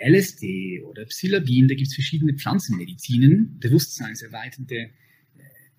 [0.00, 4.90] LSD oder Psilabin, da gibt es verschiedene Pflanzenmedizinen, bewusstseinserweiternde, äh,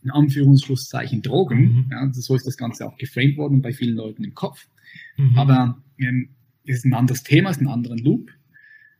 [0.04, 1.60] in Anführungsschlusszeichen Drogen.
[1.60, 1.90] Mhm.
[1.92, 4.68] Ja, so ist das Ganze auch geframed worden bei vielen Leuten im Kopf.
[5.18, 5.38] Mhm.
[5.38, 6.30] Aber ähm,
[6.66, 8.32] das ist ein anderes Thema, ist ein anderer Loop.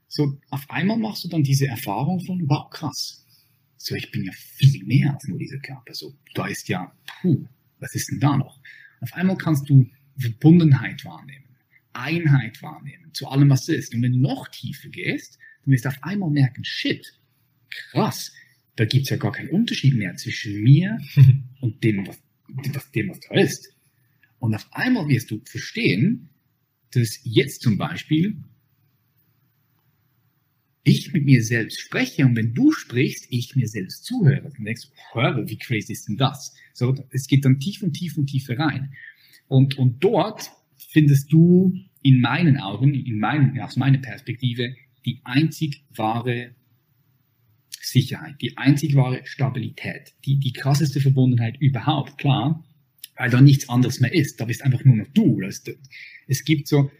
[0.08, 3.24] So, auf einmal machst du dann diese Erfahrung von, wow, krass.
[3.76, 5.94] So, ich bin ja viel mehr als nur dieser Körper.
[5.94, 7.46] So, da ist ja, puh,
[7.80, 8.60] was ist denn da noch?
[9.00, 9.88] Auf einmal kannst du
[10.22, 11.56] Verbundenheit wahrnehmen,
[11.92, 13.94] Einheit wahrnehmen zu allem, was ist.
[13.94, 17.18] Und wenn du noch tiefer gehst, dann wirst du auf einmal merken, shit,
[17.70, 18.32] krass,
[18.76, 20.98] da gibt es ja gar keinen Unterschied mehr zwischen mir
[21.60, 23.74] und dem, was, dem, was da ist.
[24.38, 26.30] Und auf einmal wirst du verstehen,
[26.90, 28.42] dass jetzt zum Beispiel
[30.84, 34.50] ich mit mir selbst spreche und wenn du sprichst, ich mir selbst zuhöre.
[34.50, 36.54] Dann denkst du, wie crazy ist denn das?
[36.72, 38.92] So, es geht dann tief und tief und tiefer rein.
[39.52, 45.84] Und, und dort findest du in meinen Augen, in meinen, aus meiner Perspektive, die einzig
[45.94, 46.54] wahre
[47.68, 52.64] Sicherheit, die einzig wahre Stabilität, die, die krasseste Verbundenheit überhaupt, klar,
[53.18, 54.40] weil da nichts anderes mehr ist.
[54.40, 55.42] Da bist einfach nur noch du.
[56.26, 56.90] Es gibt so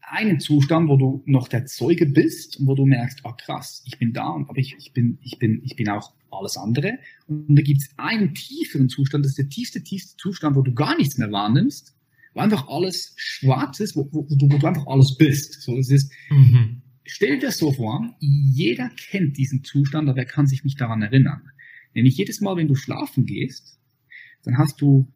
[0.00, 3.98] einen Zustand, wo du noch der Zeuge bist und wo du merkst, ah krass, ich
[4.00, 6.98] bin da, aber ich, ich, bin, ich, bin, ich bin auch alles andere.
[7.26, 10.74] Und da gibt es einen tieferen Zustand, das ist der tiefste, tiefste Zustand, wo du
[10.74, 11.91] gar nichts mehr wahrnimmst,
[12.34, 15.62] wo einfach alles schwarz ist, wo, wo, wo, du, wo du, einfach alles bist.
[15.62, 16.82] So, es ist, mhm.
[17.04, 21.02] Stell dir das so vor, jeder kennt diesen Zustand, aber er kann sich nicht daran
[21.02, 21.42] erinnern.
[21.94, 23.78] Nämlich jedes Mal, wenn du schlafen gehst,
[24.44, 25.12] dann hast du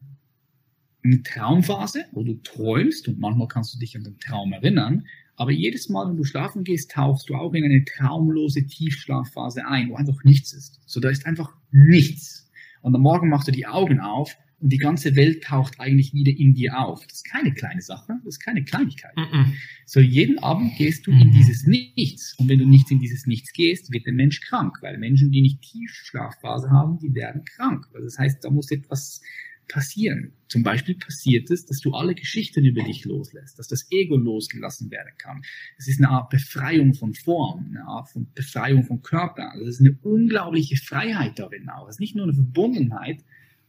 [1.03, 5.05] eine Traumphase, wo du träumst und manchmal kannst du dich an den Traum erinnern,
[5.37, 9.89] aber jedes Mal, wenn du schlafen gehst, tauchst du auch in eine traumlose Tiefschlafphase ein,
[9.89, 10.81] wo einfach nichts ist.
[10.85, 12.49] So, da ist einfach nichts.
[12.81, 16.31] Und am Morgen machst du die Augen auf und die ganze Welt taucht eigentlich wieder
[16.31, 17.05] in dir auf.
[17.05, 19.15] Das ist keine kleine Sache, das ist keine Kleinigkeit.
[19.15, 19.45] Mm -mm.
[19.85, 22.35] So, jeden Abend gehst du mm in dieses Nichts.
[22.37, 25.41] Und wenn du nicht in dieses Nichts gehst, wird der Mensch krank, weil Menschen, die
[25.41, 27.85] nicht Tiefschlafphase haben, die werden krank.
[27.93, 29.21] Also das heißt, da muss etwas
[29.67, 30.33] passieren.
[30.47, 34.89] Zum Beispiel passiert es, dass du alle Geschichten über dich loslässt, dass das Ego losgelassen
[34.91, 35.41] werden kann.
[35.77, 39.51] Es ist eine Art Befreiung von Form, eine Art von Befreiung von Körper.
[39.51, 41.87] Also es ist eine unglaubliche Freiheit darin auch.
[41.87, 43.23] Es ist nicht nur eine Verbundenheit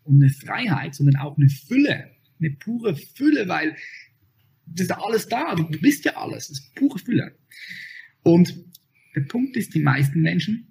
[0.09, 3.77] und eine Freiheit, sondern auch eine Fülle, eine pure Fülle, weil
[4.66, 5.55] das ist alles da.
[5.55, 6.49] Du bist ja alles.
[6.49, 7.37] Das ist pure Fülle.
[8.23, 8.55] Und
[9.14, 10.66] der Punkt ist, die meisten Menschen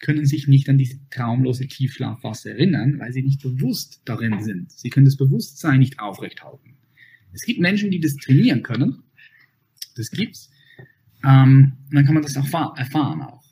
[0.00, 4.72] können sich nicht an diese traumlose Tiefschlafphase erinnern, weil sie nicht bewusst darin sind.
[4.72, 6.76] Sie können das Bewusstsein nicht aufrechthalten.
[7.32, 9.02] Es gibt Menschen, die das trainieren können.
[9.96, 10.50] Das gibt's.
[11.22, 13.44] Ähm, dann kann man das auch erfahren auch.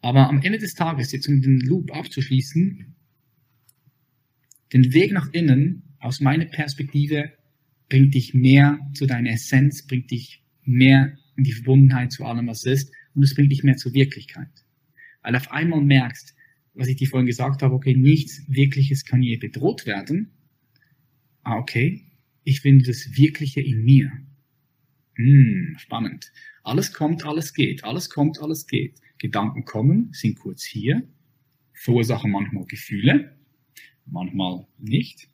[0.00, 2.93] Aber am Ende des Tages, jetzt um den Loop abzuschließen,
[4.74, 7.32] den Weg nach innen, aus meiner Perspektive,
[7.88, 12.64] bringt dich mehr zu deiner Essenz, bringt dich mehr in die Verbundenheit zu allem, was
[12.64, 14.50] ist, und es bringt dich mehr zur Wirklichkeit.
[15.22, 16.34] Weil auf einmal merkst,
[16.74, 20.32] was ich dir vorhin gesagt habe, okay, nichts Wirkliches kann je bedroht werden.
[21.44, 22.02] Ah, okay,
[22.42, 24.10] ich finde das Wirkliche in mir.
[25.14, 26.32] Hm, spannend.
[26.64, 27.84] Alles kommt, alles geht.
[27.84, 29.00] Alles kommt, alles geht.
[29.18, 31.06] Gedanken kommen, sind kurz hier,
[31.72, 33.36] verursachen manchmal Gefühle,
[34.06, 35.28] manchmal nicht.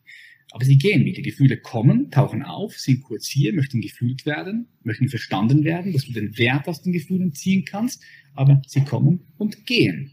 [0.53, 1.23] Aber sie gehen wieder.
[1.23, 6.13] Gefühle kommen, tauchen auf, sind kurz hier, möchten gefühlt werden, möchten verstanden werden, dass du
[6.13, 8.03] den Wert aus den Gefühlen ziehen kannst,
[8.35, 10.13] aber sie kommen und gehen.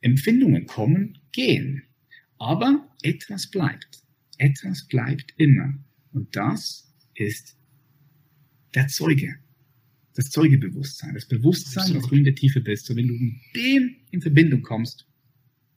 [0.00, 1.82] Empfindungen kommen, gehen.
[2.38, 4.02] Aber etwas bleibt.
[4.38, 5.74] Etwas bleibt immer.
[6.12, 7.58] Und das ist
[8.74, 9.36] der Zeuge.
[10.14, 11.14] Das Zeugebewusstsein.
[11.14, 12.88] Das Bewusstsein, dass du in der Tiefe bist.
[12.88, 15.06] Und wenn du mit dem in Verbindung kommst,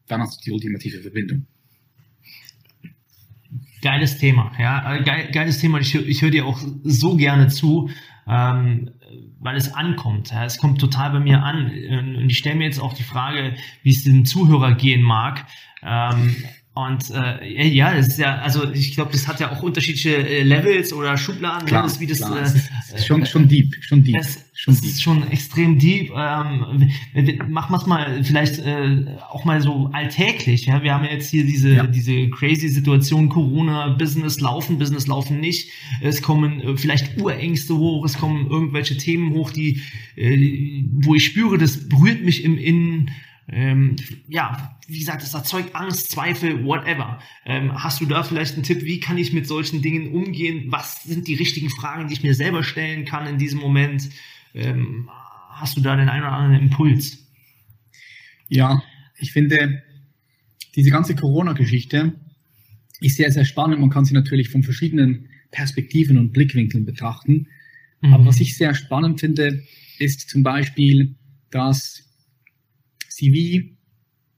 [0.07, 1.45] dann hast du die ultimative Verbindung.
[3.83, 5.77] Geiles Thema, ja, äh, geil, geiles Thema.
[5.79, 7.89] Ich, ich höre dir auch so gerne zu,
[8.25, 8.91] ähm,
[9.41, 10.31] weil es ankommt.
[10.31, 10.45] Ja.
[10.45, 11.65] Es kommt total bei mir an.
[11.65, 15.45] Und ich stelle mir jetzt auch die Frage, wie es dem Zuhörer gehen mag.
[15.81, 16.33] Ähm,
[16.75, 20.41] und äh, ja, das ist ja, also ich glaube, das hat ja auch unterschiedliche äh,
[20.41, 21.65] Levels oder Schubladen, ne?
[21.65, 22.41] klar, das, wie das, klar.
[22.41, 24.17] Äh, schon, schon deep, schon deep.
[24.17, 26.09] Das, schon das ist schon extrem deep.
[26.17, 26.91] Ähm,
[27.47, 30.65] machen wir es mal vielleicht äh, auch mal so alltäglich.
[30.65, 30.81] Ja?
[30.81, 31.85] Wir haben ja jetzt hier diese, ja.
[31.85, 35.69] diese crazy Situation, Corona, Business laufen, Business laufen nicht.
[36.01, 39.83] Es kommen äh, vielleicht Urängste hoch, es kommen irgendwelche Themen hoch, die,
[40.15, 43.11] äh, wo ich spüre, das berührt mich im Innen
[43.49, 43.95] ähm,
[44.27, 47.19] ja, wie gesagt, es erzeugt Angst, Zweifel, whatever.
[47.45, 50.65] Ähm, hast du da vielleicht einen Tipp, wie kann ich mit solchen Dingen umgehen?
[50.71, 54.09] Was sind die richtigen Fragen, die ich mir selber stellen kann in diesem Moment?
[54.53, 55.09] Ähm,
[55.49, 57.27] hast du da den einen oder anderen Impuls?
[58.47, 58.81] Ja,
[59.17, 59.83] ich finde,
[60.75, 62.13] diese ganze Corona-Geschichte
[63.01, 63.79] ist sehr, sehr spannend.
[63.79, 67.47] Man kann sie natürlich von verschiedenen Perspektiven und Blickwinkeln betrachten.
[68.01, 68.13] Mhm.
[68.13, 69.63] Aber was ich sehr spannend finde,
[69.99, 71.15] ist zum Beispiel,
[71.51, 72.02] dass
[73.15, 73.77] sie wie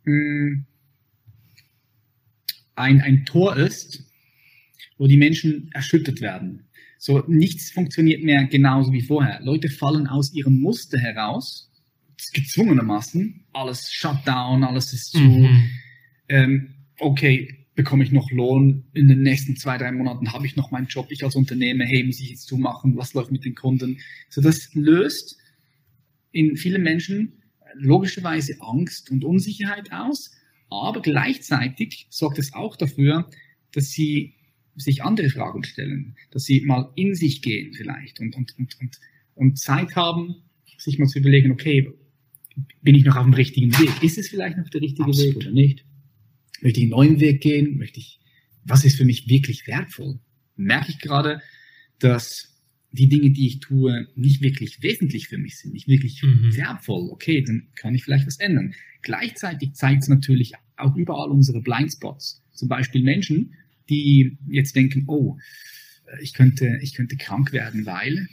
[0.04, 0.66] mh, hm,
[2.76, 4.04] ein, ein Tor ist,
[4.98, 6.68] wo die Menschen erschüttert werden.
[6.98, 9.40] So, nichts funktioniert mehr genauso wie vorher.
[9.42, 11.72] Leute fallen aus ihrem Muster heraus,
[12.34, 13.46] gezwungenermaßen.
[13.54, 15.20] Alles shut down, alles ist zu.
[15.20, 15.70] Mhm.
[16.28, 18.86] Ähm, okay, bekomme ich noch Lohn?
[18.94, 21.08] In den nächsten zwei, drei Monaten habe ich noch meinen Job.
[21.10, 22.98] Ich als Unternehmer, hey, muss ich jetzt zumachen?
[22.98, 24.00] Was läuft mit den Kunden?
[24.30, 25.38] So, das löst
[26.32, 27.44] in vielen Menschen
[27.78, 30.32] logischerweise Angst und Unsicherheit aus,
[30.70, 33.30] aber gleichzeitig sorgt es auch dafür,
[33.72, 34.34] dass sie
[34.76, 39.00] sich andere Fragen stellen, dass sie mal in sich gehen vielleicht und, und, und, und,
[39.36, 40.36] und Zeit haben,
[40.78, 41.92] sich mal zu überlegen, okay,
[42.82, 44.04] bin ich noch auf dem richtigen Weg?
[44.04, 45.36] Ist es vielleicht noch der richtige Absolut.
[45.36, 45.86] Weg oder nicht?
[46.62, 47.78] Möchte ich einen neuen Weg gehen?
[47.78, 48.20] Möchte ich,
[48.64, 50.20] was ist für mich wirklich wertvoll?
[50.56, 51.42] Merke ich gerade,
[52.00, 52.55] dass
[52.95, 56.55] die Dinge, die ich tue, nicht wirklich wesentlich für mich sind, nicht wirklich mhm.
[56.55, 58.73] wertvoll, okay, dann kann ich vielleicht was ändern.
[59.01, 62.41] Gleichzeitig zeigt es natürlich auch überall unsere Blindspots.
[62.53, 63.53] Zum Beispiel Menschen,
[63.89, 65.38] die jetzt denken, oh,
[66.21, 68.27] ich könnte, ich könnte krank werden, weil äh,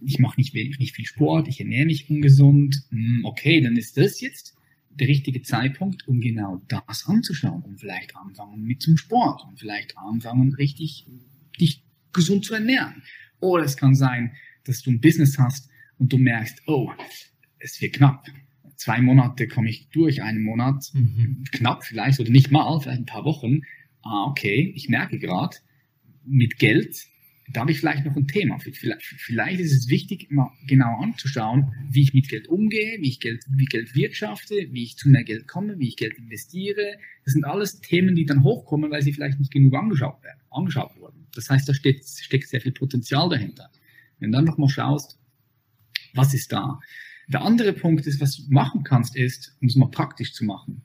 [0.00, 2.82] ich mache nicht, nicht viel Sport, ich ernähre mich ungesund.
[2.90, 4.54] Hm, okay, dann ist das jetzt
[4.90, 9.98] der richtige Zeitpunkt, um genau das anzuschauen und vielleicht anfangen mit zum Sport und vielleicht
[9.98, 11.06] anfangen, richtig
[11.58, 11.82] dich
[12.12, 13.02] gesund zu ernähren.
[13.40, 14.32] Oder es kann sein,
[14.64, 15.68] dass du ein Business hast
[15.98, 16.90] und du merkst, oh,
[17.58, 18.26] es wird knapp.
[18.76, 21.44] Zwei Monate komme ich durch, einen Monat, mhm.
[21.52, 23.60] knapp vielleicht oder nicht mal, vielleicht ein paar Wochen.
[24.02, 25.56] Ah, okay, ich merke gerade,
[26.26, 27.06] mit Geld,
[27.52, 28.58] da habe ich vielleicht noch ein Thema.
[28.58, 33.20] Vielleicht, vielleicht ist es wichtig, mal genau anzuschauen, wie ich mit Geld umgehe, wie ich
[33.20, 36.96] Geld, wie Geld wirtschafte, wie ich zu mehr Geld komme, wie ich Geld investiere.
[37.24, 40.96] Das sind alles Themen, die dann hochkommen, weil sie vielleicht nicht genug angeschaut werden, angeschaut
[40.98, 41.23] wurden.
[41.34, 43.70] Das heißt, da steht, steckt sehr viel Potenzial dahinter.
[44.18, 45.18] Wenn du dann nochmal schaust,
[46.14, 46.78] was ist da?
[47.28, 50.82] Der andere Punkt ist, was du machen kannst, ist, um es mal praktisch zu machen.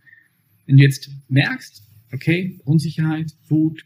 [0.66, 3.86] Wenn du jetzt merkst, Okay, Unsicherheit, Wut,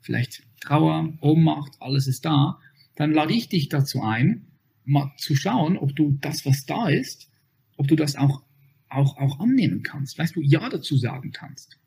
[0.00, 2.60] vielleicht Trauer, Ohnmacht, alles ist da.
[2.94, 4.46] Dann lade ich dich dazu ein,
[4.84, 7.30] mal zu schauen, ob du das, was da ist,
[7.76, 8.42] ob du das auch,
[8.88, 10.18] auch, auch annehmen kannst.
[10.18, 11.78] Weißt du, Ja dazu sagen kannst.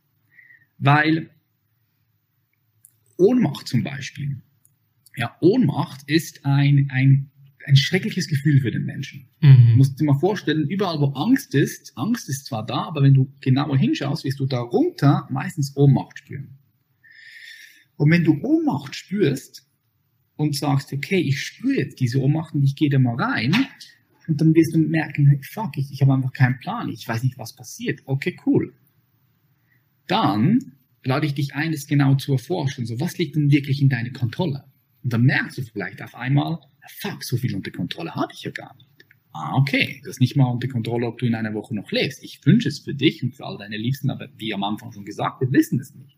[0.78, 1.30] Weil
[3.22, 4.42] Ohnmacht zum Beispiel,
[5.16, 7.30] ja, Ohnmacht ist ein, ein,
[7.66, 9.28] ein schreckliches Gefühl für den Menschen.
[9.42, 9.68] Mhm.
[9.72, 13.14] Du musst dir mal vorstellen, überall wo Angst ist, Angst ist zwar da, aber wenn
[13.14, 16.58] du genauer hinschaust, wirst du darunter meistens Ohnmacht spüren.
[17.98, 19.68] Und wenn du Ohnmacht spürst
[20.36, 23.56] und sagst, okay, ich spüre jetzt diese Ohnmacht und ich gehe da mal rein,
[24.28, 27.38] und dann wirst du merken, fuck, ich, ich habe einfach keinen Plan, ich weiß nicht,
[27.38, 28.02] was passiert.
[28.06, 28.74] Okay, cool.
[30.08, 32.86] Dann lade ich dich ein, es genau zu erforschen.
[32.86, 34.66] So, was liegt denn wirklich in deiner Kontrolle?
[35.04, 36.60] Und dann merkst du vielleicht auf einmal,
[37.00, 38.88] fuck, so viel unter Kontrolle habe ich ja gar nicht.
[39.34, 42.22] Ah, okay, das ist nicht mal unter Kontrolle, ob du in einer Woche noch lebst.
[42.24, 45.06] Ich wünsche es für dich und für all deine Liebsten, aber wie am Anfang schon
[45.06, 46.18] gesagt, wir wissen es nicht.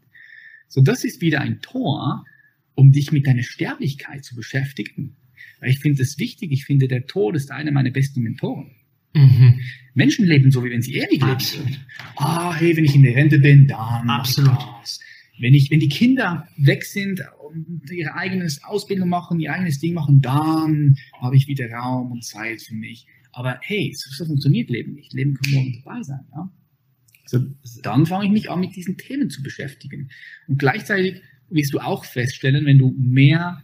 [0.67, 2.25] So, das ist wieder ein Tor,
[2.73, 5.15] um dich mit deiner Sterblichkeit zu beschäftigen.
[5.59, 8.71] Weil ich finde es wichtig, ich finde, der Tod ist einer meiner besten Mentoren.
[9.13, 9.59] Mhm.
[9.93, 11.77] Menschen leben so, wie wenn sie ewig leben.
[12.15, 14.09] Ah, hey, wenn ich in der Rente bin, dann.
[14.09, 14.57] Absolut.
[14.81, 14.99] Das.
[15.39, 19.93] Wenn, ich, wenn die Kinder weg sind und ihre eigenes Ausbildung machen, ihr eigenes Ding
[19.93, 23.07] machen, dann habe ich wieder Raum und Zeit für mich.
[23.31, 25.13] Aber hey, so, so funktioniert Leben nicht.
[25.13, 26.25] Leben kann morgen dabei sein.
[26.31, 26.51] Ja?
[27.23, 27.45] Also,
[27.81, 30.09] dann fange ich mich an, mit diesen Themen zu beschäftigen.
[30.47, 33.63] Und gleichzeitig wirst du auch feststellen, wenn du mehr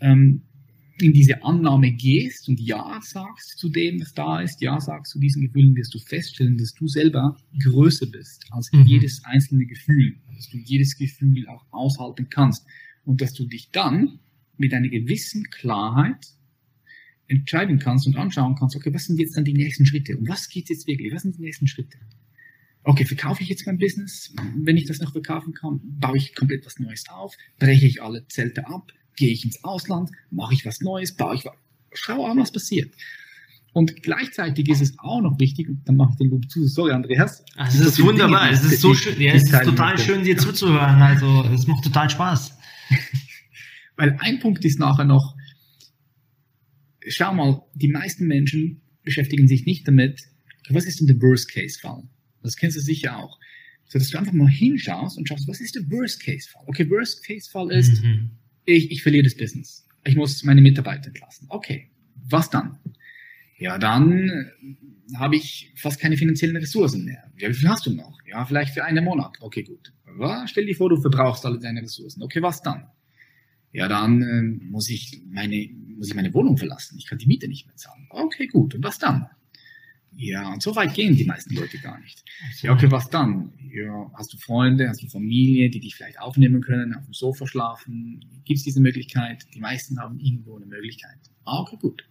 [0.00, 0.42] ähm,
[1.02, 5.18] in diese Annahme gehst und Ja sagst zu dem, was da ist, Ja sagst zu
[5.18, 8.84] diesen Gefühlen, wirst du feststellen, dass du selber größer bist als mhm.
[8.86, 12.66] jedes einzelne Gefühl, dass du jedes Gefühl auch aushalten kannst
[13.04, 14.20] und dass du dich dann
[14.56, 16.26] mit einer gewissen Klarheit
[17.26, 20.16] entscheiden kannst und anschauen kannst, okay, was sind jetzt dann die nächsten Schritte?
[20.16, 21.12] Um was geht es jetzt wirklich?
[21.12, 21.98] Was sind die nächsten Schritte?
[22.82, 24.34] Okay, verkaufe ich jetzt mein Business?
[24.56, 27.36] Wenn ich das noch verkaufen kann, baue ich komplett was Neues auf?
[27.58, 28.92] Breche ich alle Zelte ab?
[29.16, 30.10] Gehe ich ins Ausland?
[30.30, 31.14] Mache ich was Neues?
[31.14, 31.54] Baue ich was?
[31.92, 32.94] Schau an, was passiert.
[33.72, 36.92] Und gleichzeitig ist es auch noch wichtig, und dann mache ich den Loop zu, sorry
[36.92, 37.44] Andreas.
[37.56, 40.06] Also es ist wunderbar, es ist so schön, ja, es ist total möchte.
[40.12, 42.58] schön, dir zuzuhören, also es macht total Spaß.
[43.96, 45.36] Weil ein Punkt ist nachher noch,
[47.06, 50.20] schau mal, die meisten Menschen beschäftigen sich nicht damit,
[50.68, 52.02] was ist denn der Worst-Case-Fall?
[52.42, 53.38] Das kennst du sicher auch.
[53.86, 56.62] So, dass du einfach mal hinschaust und schaust, was ist der Worst-Case-Fall?
[56.66, 58.30] Okay, Worst-Case-Fall ist, mhm.
[58.72, 59.86] Ich, ich verliere das Business.
[60.04, 61.46] Ich muss meine Mitarbeiter entlassen.
[61.50, 61.90] Okay,
[62.28, 62.78] was dann?
[63.58, 67.24] Ja, dann äh, habe ich fast keine finanziellen Ressourcen mehr.
[67.38, 68.18] Ja, wie viel hast du noch?
[68.26, 69.36] Ja, vielleicht für einen Monat.
[69.40, 69.92] Okay, gut.
[70.06, 72.22] Aber stell dir vor, du verbrauchst alle deine Ressourcen.
[72.22, 72.86] Okay, was dann?
[73.72, 76.96] Ja, dann äh, muss ich meine muss ich meine Wohnung verlassen.
[76.98, 78.06] Ich kann die Miete nicht mehr zahlen.
[78.08, 78.74] Okay, gut.
[78.74, 79.26] Und was dann?
[80.12, 82.24] Ja, und so weit gehen die meisten Leute gar nicht.
[82.62, 83.52] Ja, okay, was dann?
[83.72, 87.46] Ja, hast du Freunde, hast du Familie, die dich vielleicht aufnehmen können, auf dem Sofa
[87.46, 88.20] schlafen?
[88.44, 89.46] Gibt es diese Möglichkeit?
[89.54, 91.18] Die meisten haben irgendwo eine Möglichkeit.
[91.44, 92.08] Ah, okay, gut.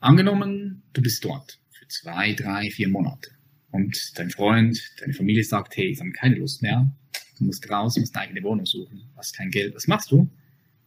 [0.00, 3.30] Angenommen, du bist dort für zwei, drei, vier Monate
[3.70, 6.92] und dein Freund, deine Familie sagt, hey, ich habe keine Lust mehr,
[7.38, 10.28] du musst raus, musst eine eigene Wohnung suchen, hast kein Geld, was machst du?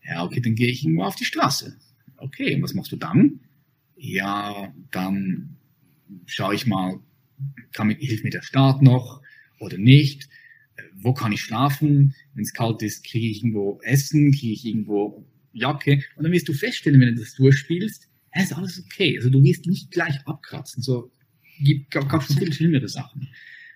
[0.04, 1.78] Ja, okay, dann gehe ich irgendwo auf die Straße.
[2.18, 3.40] Okay, und was machst du dann?
[3.96, 5.58] Ja, dann
[6.26, 7.00] schaue ich mal,
[7.74, 9.22] kann mir, hilft mir der Staat noch
[9.60, 10.30] oder nicht?
[10.94, 12.16] Wo kann ich schlafen?
[12.34, 16.04] Wenn es kalt ist, kriege ich irgendwo Essen, kriege ich irgendwo Jacke.
[16.16, 19.18] Und dann wirst du feststellen, wenn du das durchspielst, es ist alles okay.
[19.18, 20.84] Also du wirst nicht gleich abkratzen.
[20.84, 21.12] So
[21.60, 23.28] gibt, gab schon viele schlimmere Sachen.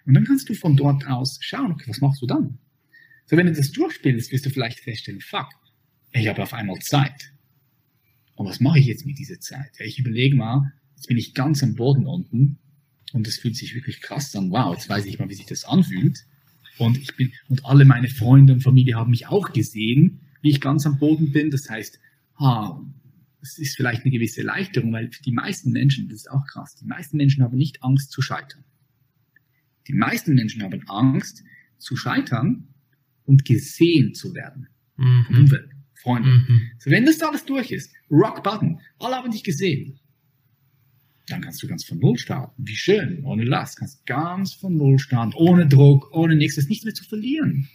[0.06, 2.58] Und dann kannst du von dort aus schauen, okay, was machst du dann?
[3.26, 5.50] So, wenn du das durchspielst, wirst du vielleicht feststellen, fuck,
[6.12, 7.32] ich habe auf einmal Zeit.
[8.36, 9.72] Und was mache ich jetzt mit dieser Zeit?
[9.80, 12.58] Ich überlege mal, Jetzt bin ich ganz am Boden unten
[13.14, 14.52] und das fühlt sich wirklich krass an.
[14.52, 16.26] Wow, jetzt weiß ich mal, wie sich das anfühlt.
[16.78, 20.60] Und ich bin, und alle meine Freunde und Familie haben mich auch gesehen, wie ich
[20.60, 21.52] ganz am Boden bin.
[21.52, 22.02] Das heißt,
[22.36, 22.82] ah,
[23.42, 26.76] es ist vielleicht eine gewisse Erleichterung, weil für die meisten Menschen, das ist auch krass,
[26.76, 28.66] die meisten Menschen haben nicht Angst zu scheitern.
[29.88, 31.46] Die meisten Menschen haben Angst
[31.78, 32.68] zu scheitern
[33.24, 34.68] und gesehen zu werden.
[34.98, 35.26] Mhm.
[35.30, 36.30] Umwelt, Freunde.
[36.30, 36.72] Mhm.
[36.78, 39.98] So, wenn das alles durch ist, Rock Button, alle haben dich gesehen
[41.32, 42.64] dann kannst du ganz von Null starten.
[42.66, 43.78] Wie schön, ohne Last.
[43.78, 47.70] Kannst ganz von Null starten, ohne Druck, ohne nichts, ist nichts mehr zu verlieren.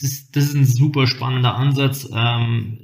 [0.00, 2.08] Das, das ist ein super spannender Ansatz.
[2.14, 2.78] Ähm,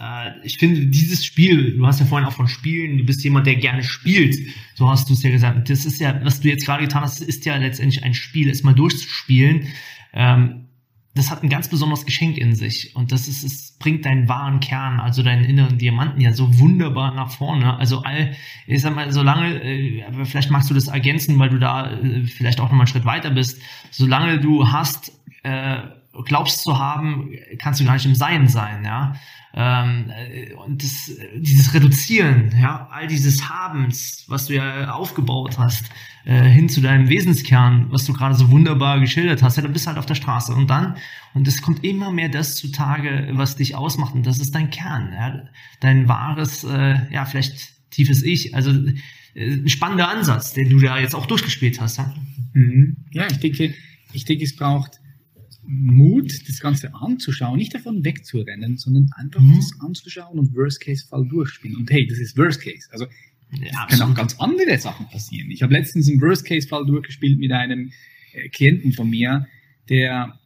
[0.00, 3.46] äh, ich finde, dieses Spiel, du hast ja vorhin auch von Spielen, du bist jemand,
[3.46, 4.36] der gerne spielt,
[4.74, 5.68] so hast du es ja gesagt.
[5.70, 8.62] Das ist ja, was du jetzt gerade getan hast, ist ja letztendlich ein Spiel, es
[8.62, 9.68] mal durchzuspielen.
[10.12, 10.63] Ähm,
[11.14, 12.94] das hat ein ganz besonderes Geschenk in sich.
[12.96, 17.14] Und das ist, es bringt deinen wahren Kern, also deinen inneren Diamanten ja so wunderbar
[17.14, 17.78] nach vorne.
[17.78, 18.34] Also all,
[18.66, 22.58] ich sag mal, solange, äh, vielleicht magst du das ergänzen, weil du da äh, vielleicht
[22.58, 23.60] auch noch mal einen Schritt weiter bist,
[23.92, 25.12] solange du hast,
[25.44, 25.78] äh,
[26.24, 29.14] glaubst zu haben, kannst du gar nicht im Sein sein, ja.
[29.56, 35.90] Ähm, äh, und das, dieses Reduzieren, ja, all dieses Habens, was du ja aufgebaut hast,
[36.24, 39.86] äh, hin zu deinem Wesenskern, was du gerade so wunderbar geschildert hast, ja, dann bist
[39.86, 40.52] du halt auf der Straße.
[40.52, 40.96] Und dann,
[41.34, 45.12] und es kommt immer mehr das zutage, was dich ausmacht, und das ist dein Kern,
[45.12, 45.42] ja,
[45.78, 48.56] dein wahres, äh, ja, vielleicht tiefes Ich.
[48.56, 48.72] Also
[49.34, 51.98] äh, ein spannender Ansatz, den du da jetzt auch durchgespielt hast.
[51.98, 52.12] Ja,
[52.54, 52.96] mhm.
[53.12, 53.72] ja ich denke,
[54.12, 55.00] ich denke, es braucht
[55.66, 59.56] Mut, das Ganze anzuschauen, nicht davon wegzurennen, sondern einfach mhm.
[59.56, 61.76] das anzuschauen und Worst-Case-Fall durchspielen.
[61.76, 62.88] Und hey, das ist Worst-Case.
[62.90, 63.06] Also
[63.52, 65.50] ja, können auch ganz andere Sachen passieren.
[65.50, 67.92] Ich habe letztens einen Worst-Case-Fall durchgespielt mit einem
[68.32, 69.46] äh, Klienten von mir,
[69.88, 70.38] der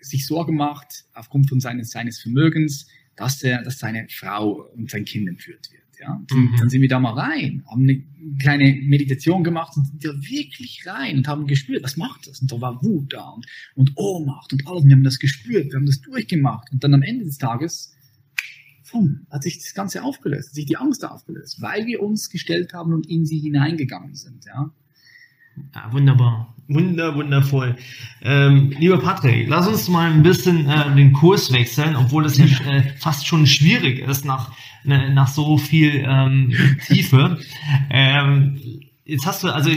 [0.00, 5.04] sich Sorgen macht aufgrund von seines, seines Vermögens, dass, er, dass seine Frau und sein
[5.04, 5.83] Kind entführt wird.
[6.04, 6.20] Ja?
[6.30, 6.56] Mhm.
[6.58, 8.02] Dann sind wir da mal rein, haben eine
[8.38, 12.40] kleine Meditation gemacht und sind da wirklich rein und haben gespürt, was macht das?
[12.40, 14.82] Und da war Wut da und, und Ohnmacht und alles.
[14.82, 16.70] Und wir haben das gespürt, wir haben das durchgemacht.
[16.72, 17.94] Und dann am Ende des Tages
[18.90, 22.72] pum, hat sich das Ganze aufgelöst, hat sich die Angst aufgelöst, weil wir uns gestellt
[22.74, 24.44] haben und in sie hineingegangen sind.
[24.44, 24.70] Ja?
[25.74, 26.54] Ja, wunderbar.
[26.66, 27.76] Wunder, wundervoll.
[28.22, 32.46] Ähm, lieber Patrick, lass uns mal ein bisschen äh, den Kurs wechseln, obwohl das ja
[32.66, 34.52] äh, fast schon schwierig ist nach,
[34.84, 36.52] nach so viel ähm,
[36.86, 37.38] Tiefe.
[37.90, 38.60] ähm,
[39.04, 39.70] jetzt hast du also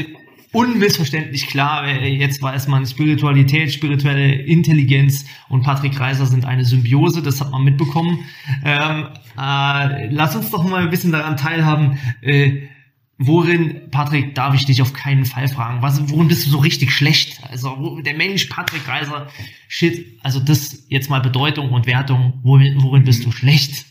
[0.51, 7.21] unmissverständlich klar, äh, jetzt weiß man, Spiritualität, spirituelle Intelligenz und Patrick Reiser sind eine Symbiose,
[7.21, 8.19] das hat man mitbekommen.
[8.63, 12.67] Ähm, äh, lass uns doch mal ein bisschen daran teilhaben, äh,
[13.19, 15.81] Worin, Patrick, darf ich dich auf keinen Fall fragen?
[15.81, 17.41] Was, worin bist du so richtig schlecht?
[17.49, 19.27] Also, der Mensch Patrick Reiser,
[19.67, 23.85] shit, also das jetzt mal Bedeutung und Wertung, worin, worin bist du schlecht?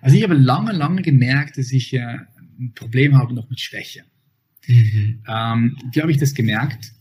[0.00, 2.18] Also, ich habe lange, lange gemerkt, dass ich äh,
[2.58, 4.04] ein Problem habe noch mit Schwäche.
[4.66, 5.22] Mhm.
[5.28, 6.92] Ähm, wie habe ich das gemerkt?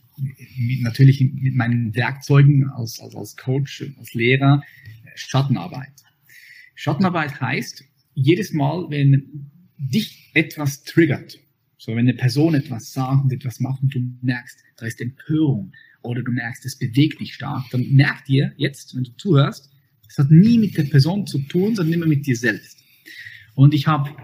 [0.80, 4.64] Natürlich mit meinen Werkzeugen als, als, als Coach, als Lehrer,
[5.16, 5.94] Schattenarbeit.
[6.76, 7.84] Schattenarbeit heißt,
[8.14, 11.40] jedes Mal, wenn dich etwas triggert,
[11.78, 15.72] so wenn eine Person etwas sagt und etwas macht und du merkst, da ist Empörung
[16.02, 19.70] oder du merkst, es bewegt dich stark, dann merk dir jetzt, wenn du zuhörst,
[20.10, 22.77] es hat nie mit der Person zu tun, sondern immer mit dir selbst.
[23.58, 24.16] Und ich habe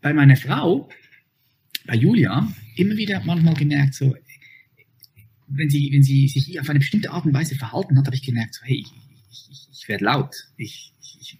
[0.00, 0.88] bei meiner Frau,
[1.84, 4.16] bei Julia, immer wieder manchmal gemerkt, so,
[5.48, 8.22] wenn sie, wenn sie sich auf eine bestimmte Art und Weise verhalten hat, habe ich
[8.22, 8.90] gemerkt, so, hey, ich,
[9.50, 11.36] ich, ich, werde laut, ich, ich,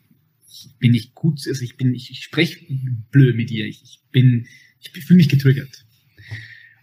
[0.79, 2.61] bin nicht gut, also ich bin, ich, spreche
[3.11, 4.47] blöd mit ich, ich bin,
[4.81, 5.84] ich fühle mich getriggert.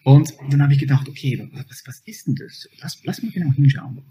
[0.04, 2.68] Und dann habe ich gedacht, okay, was, was ist denn das?
[2.80, 4.02] Lass, lass mal genau hinschauen.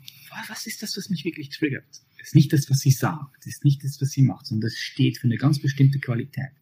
[0.48, 1.84] Was ist das, was mich wirklich triggert?
[2.20, 4.70] Es ist nicht das, was sie sagt, es ist nicht das, was sie macht, sondern
[4.70, 6.52] das steht für eine ganz bestimmte Qualität.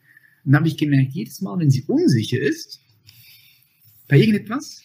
[0.44, 2.80] Und dann habe ich gemerkt, jedes Mal, wenn sie unsicher ist,
[4.08, 4.82] bei irgendetwas,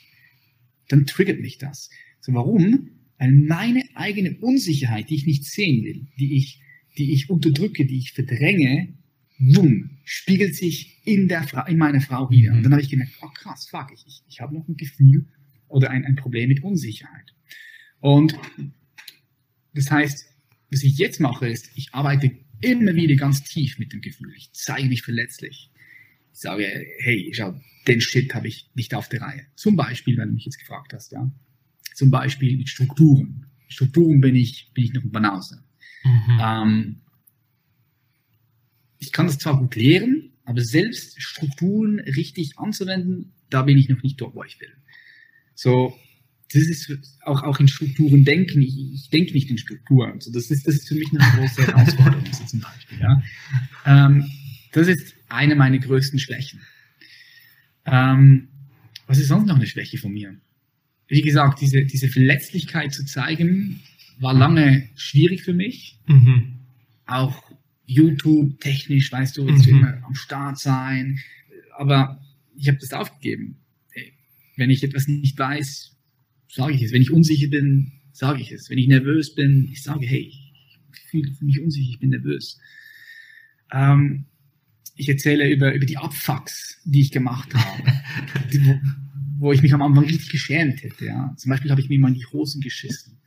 [0.89, 1.89] dann triggert mich das.
[2.19, 2.89] So, warum?
[3.17, 6.59] Weil meine eigene Unsicherheit, die ich nicht sehen will, die ich
[6.97, 8.93] die ich unterdrücke, die ich verdränge,
[9.51, 12.51] wumm, spiegelt sich in, der Fra in meiner Frau wieder.
[12.51, 12.63] Und mhm.
[12.63, 15.27] dann habe ich gemerkt, oh krass, fuck, ich, ich, ich habe noch ein Gefühl
[15.67, 17.33] oder ein, ein Problem mit Unsicherheit.
[17.99, 18.37] Und
[19.73, 20.25] das heißt,
[20.71, 22.31] was ich jetzt mache, ist, ich arbeite
[22.61, 24.33] immer wieder ganz tief mit dem Gefühl.
[24.35, 25.71] Ich zeige mich verletzlich.
[26.33, 26.65] Ich sage,
[26.99, 29.45] hey, schau, den Shit habe ich nicht auf der Reihe.
[29.55, 31.29] Zum Beispiel, wenn du mich jetzt gefragt hast, ja.
[31.93, 33.45] Zum Beispiel mit Strukturen.
[33.67, 35.63] Strukturen bin ich, bin ich noch ein Banause.
[36.03, 36.39] Mhm.
[36.41, 37.01] Ähm,
[39.03, 44.01] ich kann das zwar gut lehren, aber selbst Strukturen richtig anzuwenden, da bin ich noch
[44.01, 44.71] nicht dort, wo ich will.
[45.55, 45.97] So,
[46.53, 46.91] das ist
[47.21, 48.61] auch, auch in Strukturen denken.
[48.61, 50.13] Ich, ich denke nicht in Strukturen.
[50.13, 52.99] Also das, ist, das ist für mich eine große Herausforderung, so zum Beispiel.
[52.99, 53.23] Ja.
[53.85, 54.29] Ähm,
[54.71, 56.61] das ist eine meiner größten Schwächen.
[57.85, 58.47] Ähm,
[59.07, 60.35] was ist sonst noch eine Schwäche von mir?
[61.07, 63.81] Wie gesagt, diese, diese Verletzlichkeit zu zeigen,
[64.19, 65.99] war lange schwierig für mich.
[66.07, 66.59] Mhm.
[67.05, 67.43] Auch
[67.85, 69.77] YouTube technisch, weißt du, jetzt mhm.
[69.77, 71.19] immer am Start sein.
[71.77, 72.21] Aber
[72.55, 73.57] ich habe das aufgegeben.
[74.55, 75.95] Wenn ich etwas nicht weiß,
[76.47, 76.91] sage ich es.
[76.91, 78.69] Wenn ich unsicher bin, sage ich es.
[78.69, 82.59] Wenn ich nervös bin, ich sage, hey, ich fühle mich unsicher, ich bin nervös.
[83.71, 84.25] Ähm,
[84.95, 87.83] ich erzähle über, über die Abfucks, die ich gemacht habe,
[88.61, 88.79] wo,
[89.47, 91.05] wo, ich mich am Anfang richtig geschämt hätte.
[91.05, 91.33] Ja.
[91.35, 93.17] Zum Beispiel habe ich mir mal in die Hosen geschissen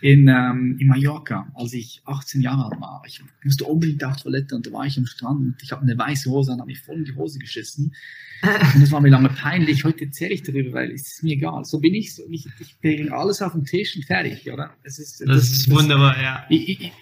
[0.00, 3.02] in, ähm, in Mallorca, als ich 18 Jahre alt war.
[3.06, 5.96] Ich musste unbedingt auf Toilette und da war ich am Strand und ich habe eine
[5.96, 7.94] weiße Hose und habe mich voll in die Hose geschissen.
[8.42, 9.84] Und das war mir lange peinlich.
[9.84, 11.64] Heute erzähle ich darüber, weil es ist mir egal.
[11.64, 12.14] So bin ich.
[12.14, 14.74] So, ich, ich bringe alles auf den Tisch und fertig, oder?
[14.82, 16.44] Es ist, das, das ist wunderbar, ja.
[16.50, 16.92] Ich, ich,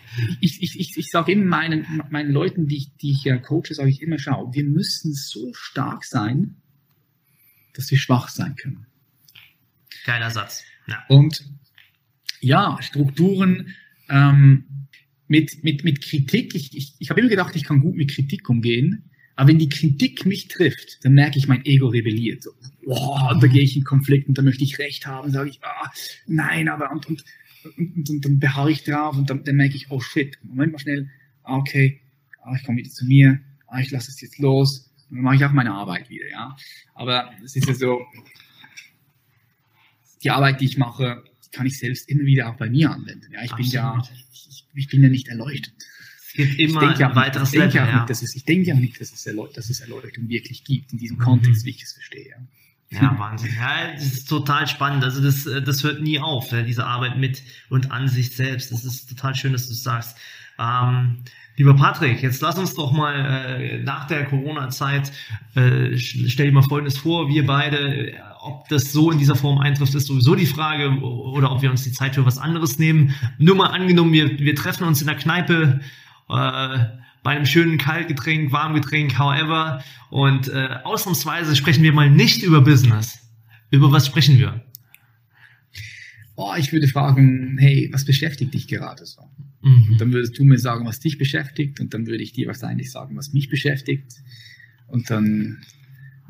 [0.41, 3.75] ich, ich, ich, ich sage immer meinen, meinen Leuten, die ich, die ich ja coache,
[3.75, 6.57] sage ich immer, schau, wir müssen so stark sein,
[7.75, 8.87] dass wir schwach sein können.
[10.05, 10.63] Geiler Satz.
[10.87, 11.03] Ja.
[11.09, 11.45] Und
[12.43, 13.75] ja, Strukturen
[14.11, 14.65] ähm,
[15.29, 16.55] mit, mit, mit Kritik.
[16.55, 19.09] Ich, ich, ich habe immer gedacht, ich kann gut mit Kritik umgehen.
[19.35, 22.43] Aber wenn die Kritik mich trifft, dann merke ich, mein Ego rebelliert.
[22.43, 22.51] So,
[22.85, 25.91] oh, da gehe ich in Konflikt und da möchte ich recht haben, sage ich, ah,
[26.27, 27.25] nein, aber und, und,
[27.79, 30.79] und, und dann beharre ich drauf und dann, dann merke ich, oh shit, Moment mal
[30.79, 31.09] schnell,
[31.45, 32.01] ah, okay,
[32.43, 35.37] ah, ich komme wieder zu mir, ah, ich lasse es jetzt los, und dann mache
[35.37, 36.55] ich auch meine Arbeit wieder, ja.
[36.95, 38.03] Aber es ist ja so,
[40.23, 43.33] die Arbeit, die ich mache, kann ich selbst immer wieder auch bei mir anwenden.
[43.33, 43.71] Ja, ich Absolut.
[43.71, 45.75] bin ja, ich, ich, bin ja nicht erleuchtet.
[46.29, 47.75] Es gibt immer ein ja weiteres Level.
[47.75, 47.97] Ja.
[47.97, 50.99] Nicht, dass es, ich denke ja nicht, dass es, dass es Erleuchtung wirklich gibt, in
[50.99, 51.67] diesem Kontext, mhm.
[51.67, 52.35] wie ich es verstehe.
[52.91, 53.55] Ja, Wahnsinn.
[53.59, 55.05] Ja, das ist total spannend.
[55.05, 58.71] Also das, das hört nie auf, diese Arbeit mit und an sich selbst.
[58.71, 60.17] Das ist total schön, dass du es sagst.
[60.59, 61.23] Ähm,
[61.57, 65.13] Lieber Patrick, jetzt lass uns doch mal äh, nach der Corona-Zeit,
[65.55, 69.59] äh, stell dir mal Folgendes vor, wir beide, äh, ob das so in dieser Form
[69.59, 73.15] eintrifft, ist sowieso die Frage, oder ob wir uns die Zeit für was anderes nehmen.
[73.39, 75.81] Nur mal angenommen, wir, wir treffen uns in der Kneipe,
[76.29, 76.79] äh,
[77.23, 83.21] bei einem schönen Kaltgetränk, Warmgetränk, however, und äh, ausnahmsweise sprechen wir mal nicht über Business.
[83.71, 84.65] Über was sprechen wir?
[86.35, 89.23] Oh, ich würde fragen, hey, was beschäftigt dich gerade so?
[89.65, 89.97] Mhm.
[89.99, 93.17] dann würdest du mir sagen, was dich beschäftigt und dann würde ich dir wahrscheinlich sagen,
[93.17, 94.13] was mich beschäftigt.
[94.89, 95.63] Und dann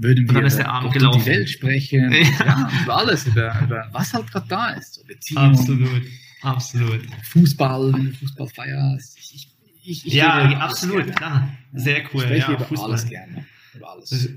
[0.02, 2.18] würden wir über die Welt sprechen, ja.
[2.46, 4.94] ja über alles, über, über was halt gerade da ist.
[4.94, 6.02] So Beziehungen, absolut,
[6.42, 7.00] absolut.
[7.24, 9.18] Fußball, wenn du Fußball feierst.
[9.18, 9.48] Ich,
[9.84, 11.48] ich, ich ja, absolut, klar.
[11.72, 12.22] Sehr cool.
[12.22, 12.90] Ich spreche ja, über Fußball.
[12.90, 13.44] alles gerne.
[13.74, 14.28] Über alles.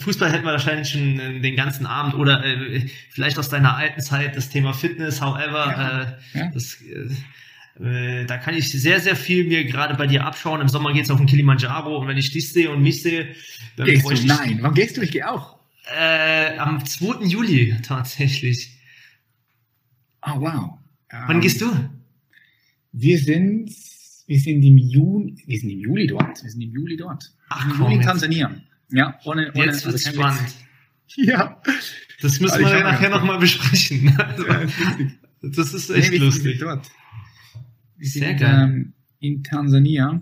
[0.00, 4.00] Fußball hätten wir wahrscheinlich schon äh, den ganzen Abend oder äh, vielleicht aus deiner alten
[4.00, 6.42] Zeit das Thema Fitness, however, ja.
[6.42, 7.08] Äh, das äh,
[7.80, 10.60] äh, da kann ich sehr, sehr viel mir gerade bei dir abschauen.
[10.60, 13.34] Im Sommer geht es auf den Kilimanjaro und wenn ich dich sehe und mich sehe,
[13.76, 14.26] dann gehst du?
[14.26, 15.02] Nein, wann gehst du?
[15.02, 15.58] Ich gehe auch.
[15.96, 17.24] Äh, am 2.
[17.24, 18.78] Juli tatsächlich.
[20.20, 20.78] Ah, oh, wow.
[21.10, 21.66] Wann um, gehst du?
[22.92, 23.70] Wir sind,
[24.26, 26.42] wir sind im Juni, wir sind im Juli dort.
[26.42, 27.32] Wir sind im Juli dort.
[27.48, 28.54] Ach, Im Juli in Tansania.
[28.90, 30.54] Ja, ohne, ohne Jetzt wird's also spannend.
[31.14, 31.60] Ja.
[32.22, 34.16] Das müssen also wir ja nachher nochmal besprechen.
[34.16, 34.62] Also, ja,
[35.42, 36.58] das ist echt nee, lustig.
[36.58, 36.90] Dort.
[38.02, 40.20] Wir Sehr sind ähm, in Tansania.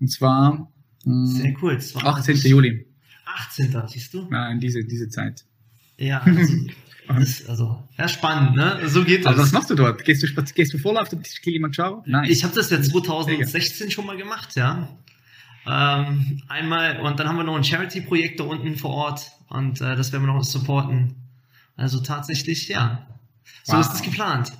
[0.00, 0.68] Und zwar
[1.06, 1.78] ähm, Sehr cool.
[1.78, 2.36] 18.
[2.38, 2.84] Juli.
[3.24, 3.72] 18.
[3.86, 4.26] siehst du?
[4.28, 5.44] Nein, diese, diese Zeit.
[5.98, 6.56] Ja, also,
[7.08, 8.80] das, also ja, spannend, ne?
[8.88, 9.26] So geht das.
[9.26, 10.04] Also was machst du dort?
[10.04, 11.10] Gehst du, gehst du voll auf
[11.42, 12.02] Kilimanjaro?
[12.06, 12.28] Nein.
[12.28, 14.88] Ich habe das ja 2016 schon mal gemacht, ja.
[15.64, 19.94] Ähm, einmal und dann haben wir noch ein Charity-Projekt da unten vor Ort und äh,
[19.94, 21.14] das werden wir noch supporten.
[21.76, 23.06] Also tatsächlich, ja.
[23.62, 23.80] So wow.
[23.80, 24.52] ist es geplant.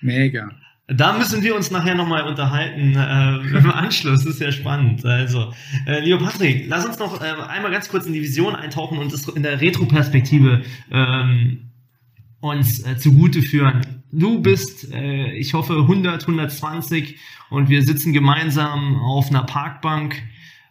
[0.00, 0.50] Mega.
[0.92, 4.24] Da müssen wir uns nachher nochmal unterhalten äh, im Anschluss.
[4.24, 5.04] Das ist ja spannend.
[5.04, 5.52] Also,
[5.86, 9.12] äh, lieber Patrick, lass uns noch äh, einmal ganz kurz in die Vision eintauchen und
[9.12, 11.70] das in der Retro-Perspektive ähm,
[12.40, 14.02] uns äh, zugute führen.
[14.10, 17.18] Du bist, äh, ich hoffe, 100, 120
[17.50, 20.20] und wir sitzen gemeinsam auf einer Parkbank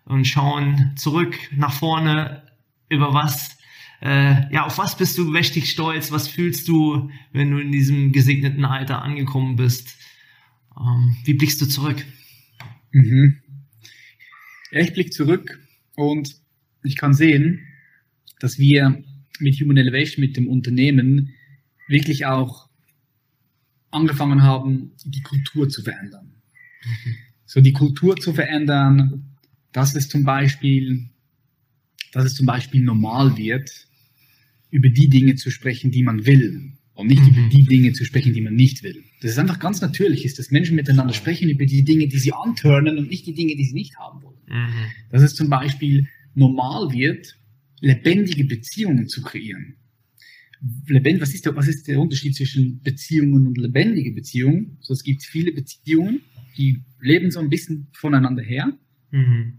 [0.05, 2.43] und schauen zurück nach vorne
[2.89, 3.58] über was
[4.01, 6.11] äh, ja, auf was bist du mächtig stolz?
[6.11, 9.97] Was fühlst du, wenn du in diesem gesegneten Alter angekommen bist?
[10.79, 12.05] Ähm, wie blickst du zurück?
[12.91, 13.41] Mhm.
[14.71, 15.59] Ja, ich blicke zurück
[15.95, 16.35] und
[16.83, 17.67] ich kann sehen,
[18.39, 19.03] dass wir
[19.39, 21.33] mit Human Elevation, mit dem Unternehmen,
[21.87, 22.69] wirklich auch
[23.91, 26.35] angefangen haben, die Kultur zu verändern.
[27.45, 29.35] So die Kultur zu verändern,
[29.71, 31.09] dass es zum Beispiel,
[32.11, 33.88] dass es zum Beispiel normal wird,
[34.71, 37.29] über die Dinge zu sprechen, die man will und nicht mhm.
[37.29, 39.03] über die Dinge zu sprechen, die man nicht will.
[39.21, 42.33] Das ist einfach ganz natürlich, ist, dass Menschen miteinander sprechen über die Dinge, die sie
[42.33, 44.39] antörnen und nicht die Dinge, die sie nicht haben wollen.
[44.47, 44.91] Mhm.
[45.09, 47.37] Dass es zum Beispiel normal wird,
[47.79, 49.75] lebendige Beziehungen zu kreieren.
[50.87, 54.77] Lebend, was, ist der, was ist der Unterschied zwischen Beziehungen und lebendige Beziehungen?
[54.81, 56.21] So, es gibt viele Beziehungen,
[56.57, 58.77] die leben so ein bisschen voneinander her.
[59.11, 59.53] Mhm.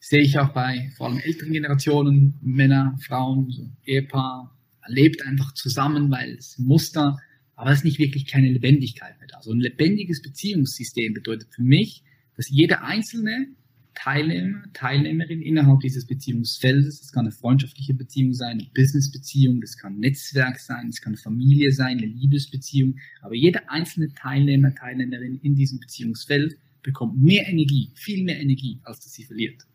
[0.00, 6.10] Sehe ich auch bei vor allem älteren Generationen, Männer, Frauen, so Ehepaar, lebt einfach zusammen,
[6.10, 7.18] weil es Muster,
[7.54, 9.42] aber es ist nicht wirklich keine Lebendigkeit mehr da.
[9.42, 12.02] So ein lebendiges Beziehungssystem bedeutet für mich,
[12.34, 13.48] dass jeder Einzelne
[13.94, 17.00] Teilnehmer, Teilnehmerin innerhalb dieses Beziehungsfeldes.
[17.00, 21.16] Das kann eine freundschaftliche Beziehung sein, eine Businessbeziehung, das kann ein Netzwerk sein, es kann
[21.16, 22.96] Familie sein, eine Liebesbeziehung.
[23.20, 29.00] Aber jeder einzelne Teilnehmer, Teilnehmerin in diesem Beziehungsfeld bekommt mehr Energie, viel mehr Energie, als
[29.00, 29.66] dass sie verliert.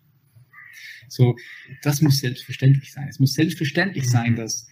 [1.07, 1.36] So,
[1.82, 3.07] das muss selbstverständlich sein.
[3.07, 4.36] Es muss selbstverständlich sein, mhm.
[4.38, 4.67] dass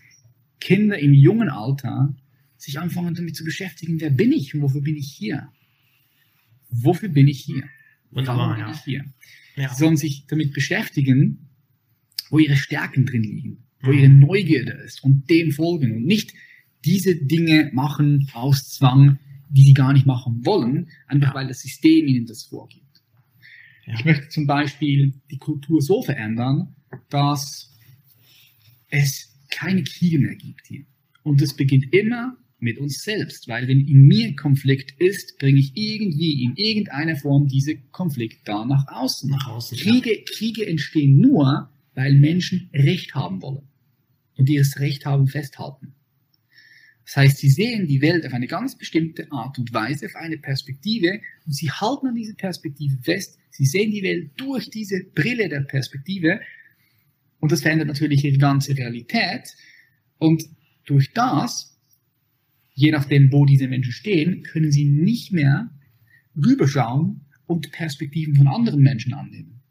[0.59, 2.15] Kinder im jungen Alter
[2.57, 5.49] sich anfangen damit zu beschäftigen, wer bin ich und wofür bin ich hier?
[6.69, 7.63] Wofür bin ich hier?
[8.11, 8.71] Wunderbar, Warum bin ja.
[8.71, 9.05] ich hier?
[9.55, 9.69] Ja.
[9.69, 11.49] Sie sollen sich damit beschäftigen,
[12.29, 13.97] wo ihre Stärken drin liegen, wo mhm.
[13.97, 16.33] ihre Neugierde ist und dem folgen und nicht
[16.85, 22.07] diese Dinge machen aus Zwang, die sie gar nicht machen wollen, einfach weil das System
[22.07, 22.92] ihnen das vorgibt.
[23.85, 23.95] Ja.
[23.95, 26.75] Ich möchte zum Beispiel die Kultur so verändern,
[27.09, 27.71] dass
[28.89, 30.85] es keine Kriege mehr gibt hier.
[31.23, 35.75] Und es beginnt immer mit uns selbst, weil wenn in mir Konflikt ist, bringe ich
[35.75, 39.29] irgendwie in irgendeiner Form diese Konflikt da nach außen.
[39.29, 40.23] Nach außen Kriege, ja.
[40.25, 43.67] Kriege entstehen nur, weil Menschen Recht haben wollen
[44.37, 45.93] und dieses Recht haben festhalten.
[47.05, 50.37] Das heißt, sie sehen die Welt auf eine ganz bestimmte Art und Weise, auf eine
[50.37, 53.37] Perspektive und sie halten an dieser Perspektive fest.
[53.49, 56.39] Sie sehen die Welt durch diese Brille der Perspektive
[57.43, 59.53] und das verändert natürlich ihre ganze Realität.
[60.17, 60.45] Und
[60.85, 61.77] durch das,
[62.73, 65.69] je nachdem, wo diese Menschen stehen, können sie nicht mehr
[66.37, 69.61] rüberschauen und Perspektiven von anderen Menschen annehmen.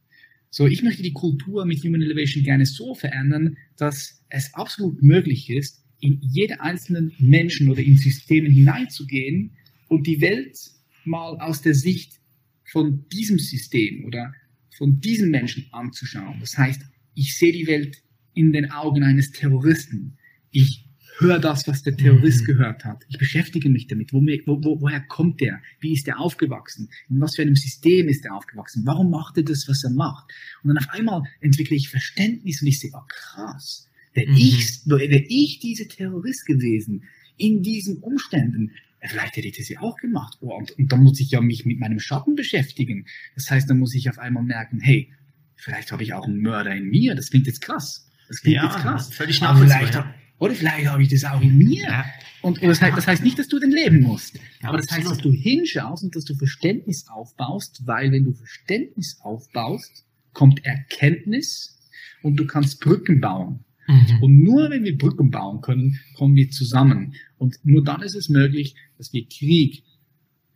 [0.50, 5.48] So, ich möchte die Kultur mit Human Elevation gerne so verändern, dass es absolut möglich
[5.48, 9.52] ist, in jede einzelnen Menschen oder in Systemen hineinzugehen
[9.88, 10.58] und die Welt
[11.04, 12.20] mal aus der Sicht
[12.64, 14.34] von diesem System oder
[14.76, 16.40] von diesen Menschen anzuschauen.
[16.40, 16.82] Das heißt,
[17.14, 18.02] ich sehe die Welt
[18.34, 20.18] in den Augen eines Terroristen.
[20.50, 20.84] Ich
[21.18, 22.46] höre das, was der Terrorist mhm.
[22.46, 23.04] gehört hat.
[23.08, 24.12] Ich beschäftige mich damit.
[24.12, 25.60] Wo, wo, woher kommt der?
[25.78, 26.88] Wie ist er aufgewachsen?
[27.10, 28.84] In was für einem System ist er aufgewachsen?
[28.86, 30.32] Warum macht er das, was er macht?
[30.64, 34.36] Und dann auf einmal entwickle ich Verständnis und ich sehe, oh krass, Wäre mhm.
[34.36, 37.04] ich, wäre ich diese Terrorist gewesen,
[37.36, 40.38] in diesen Umständen, vielleicht hätte ich das ja auch gemacht.
[40.40, 43.06] Oh, und, und dann muss ich ja mich mit meinem Schatten beschäftigen.
[43.34, 45.12] Das heißt, dann muss ich auf einmal merken, hey,
[45.56, 47.14] vielleicht habe ich auch einen Mörder in mir.
[47.14, 48.10] Das klingt jetzt krass.
[48.28, 49.12] Das klingt ja, jetzt krass.
[49.12, 50.14] Völlig nachvollziehbar.
[50.38, 51.84] Oder vielleicht habe ich das auch in mir.
[51.84, 52.04] Ja.
[52.42, 54.34] Und, und das, heißt, das, heißt, nicht, dass du den leben musst.
[54.60, 58.32] Ja, aber das heißt, dass du hinschaust und dass du Verständnis aufbaust, weil wenn du
[58.32, 61.78] Verständnis aufbaust, kommt Erkenntnis
[62.22, 63.64] und du kannst Brücken bauen.
[63.86, 64.22] Mhm.
[64.22, 67.14] Und nur wenn wir Brücken bauen können, kommen wir zusammen.
[67.38, 69.82] Und nur dann ist es möglich, dass wir Krieg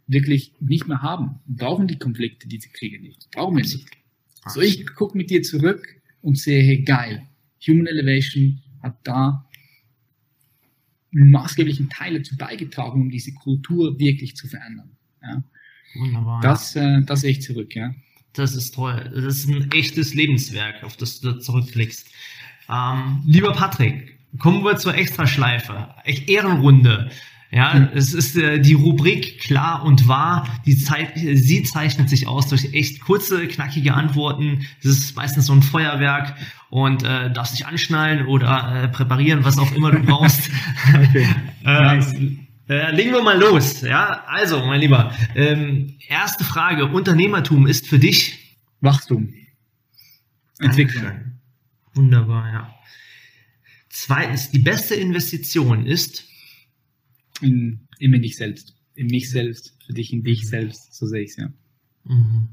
[0.07, 1.41] wirklich nicht mehr haben.
[1.47, 3.29] Wir brauchen die Konflikte, diese Kriege nicht.
[3.33, 3.87] Brauchen wir nicht.
[4.47, 5.85] So, ich gucke mit dir zurück
[6.23, 7.27] und sehe, hey, geil.
[7.67, 9.45] Human Elevation hat da
[11.11, 14.91] maßgeblichen Teil dazu beigetragen, um diese Kultur wirklich zu verändern.
[15.23, 15.43] Ja.
[15.95, 16.41] Wunderbar.
[16.43, 17.95] Das, äh, das sehe ich zurück, ja.
[18.35, 19.11] Das ist toll.
[19.15, 22.07] Das ist ein echtes Lebenswerk, auf das du zurückblickst.
[22.69, 25.89] Ähm, lieber Patrick, kommen wir zur Extraschleife.
[26.05, 27.11] Echt Ehrenrunde.
[27.53, 30.49] Ja, es ist äh, die Rubrik klar und wahr.
[30.67, 34.67] Die Zeit, sie zeichnet sich aus durch echt kurze, knackige Antworten.
[34.81, 36.35] Es ist meistens so ein Feuerwerk
[36.71, 40.51] und äh, darfst dich anschnallen oder äh, präparieren, was auch immer du brauchst.
[40.93, 41.29] okay.
[41.63, 42.15] nice.
[42.69, 43.81] äh, legen wir mal los.
[43.83, 49.33] Ja, also, mein Lieber, ähm, erste Frage: Unternehmertum ist für dich Wachstum,
[50.59, 51.36] Entwicklung.
[51.97, 52.75] Wunderbar, ja.
[53.89, 56.25] Zweitens, die beste Investition ist?
[57.41, 58.75] In, in mich selbst.
[58.95, 61.53] In mich selbst, für dich, in dich selbst, so sehe ich es, ja.
[62.05, 62.49] Mhm.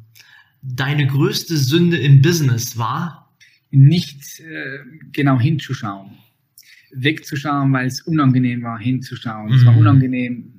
[0.61, 3.35] Deine größte Sünde im Business war?
[3.69, 4.79] Nicht äh,
[5.11, 6.17] genau hinzuschauen.
[6.91, 9.47] Wegzuschauen, weil es unangenehm war, hinzuschauen.
[9.47, 9.53] Mhm.
[9.55, 9.79] Es war mhm.
[9.79, 10.53] unangenehm,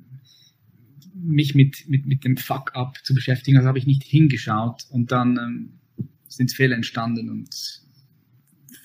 [1.15, 5.37] mich mit, mit, mit dem Fuck-up zu beschäftigen, also habe ich nicht hingeschaut und dann
[5.37, 7.84] ähm, sind Fehler entstanden und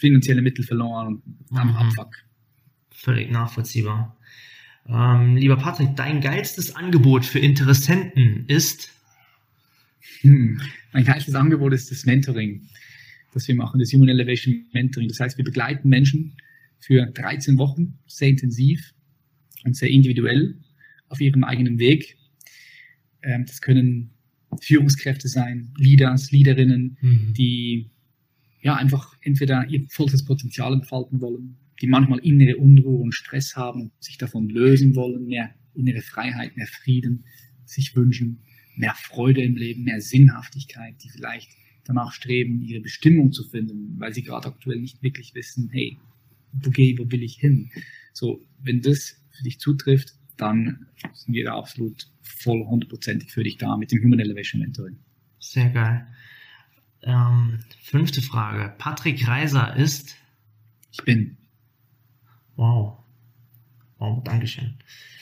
[0.00, 1.76] finanzielle Mittel verloren und dann mhm.
[1.76, 2.16] Abfuck.
[2.90, 4.16] Völlig nachvollziehbar.
[4.88, 8.90] Ähm, lieber Patrick, dein geilstes Angebot für Interessenten ist?
[10.22, 10.60] Hm.
[10.92, 12.68] Mein geilstes Angebot ist das Mentoring,
[13.32, 15.08] das wir machen, das Human Elevation Mentoring.
[15.08, 16.36] Das heißt, wir begleiten Menschen
[16.78, 18.94] für 13 Wochen sehr intensiv
[19.64, 20.56] und sehr individuell
[21.08, 22.16] auf ihrem eigenen Weg.
[23.22, 24.10] Ähm, das können
[24.60, 27.34] Führungskräfte sein, Leaders, Leaderinnen, mhm.
[27.34, 27.90] die
[28.60, 33.90] ja, einfach entweder ihr vollstes Potenzial entfalten wollen, die manchmal innere Unruhe und Stress haben
[34.00, 37.24] sich davon lösen wollen, mehr innere Freiheit, mehr Frieden
[37.64, 38.40] sich wünschen,
[38.76, 41.50] mehr Freude im Leben, mehr Sinnhaftigkeit, die vielleicht
[41.84, 45.98] danach streben, ihre Bestimmung zu finden, weil sie gerade aktuell nicht wirklich wissen, hey,
[46.52, 47.70] wo gehe, wo will ich hin?
[48.12, 53.56] So, wenn das für dich zutrifft, dann sind wir da absolut voll hundertprozentig für dich
[53.56, 54.98] da mit dem Human Elevation Mentoring.
[55.38, 56.06] Sehr geil.
[57.02, 58.74] Ähm, fünfte Frage.
[58.78, 60.16] Patrick Reiser ist?
[60.92, 61.36] Ich bin.
[62.56, 62.98] Wow.
[63.98, 64.74] Wow, Dankeschön.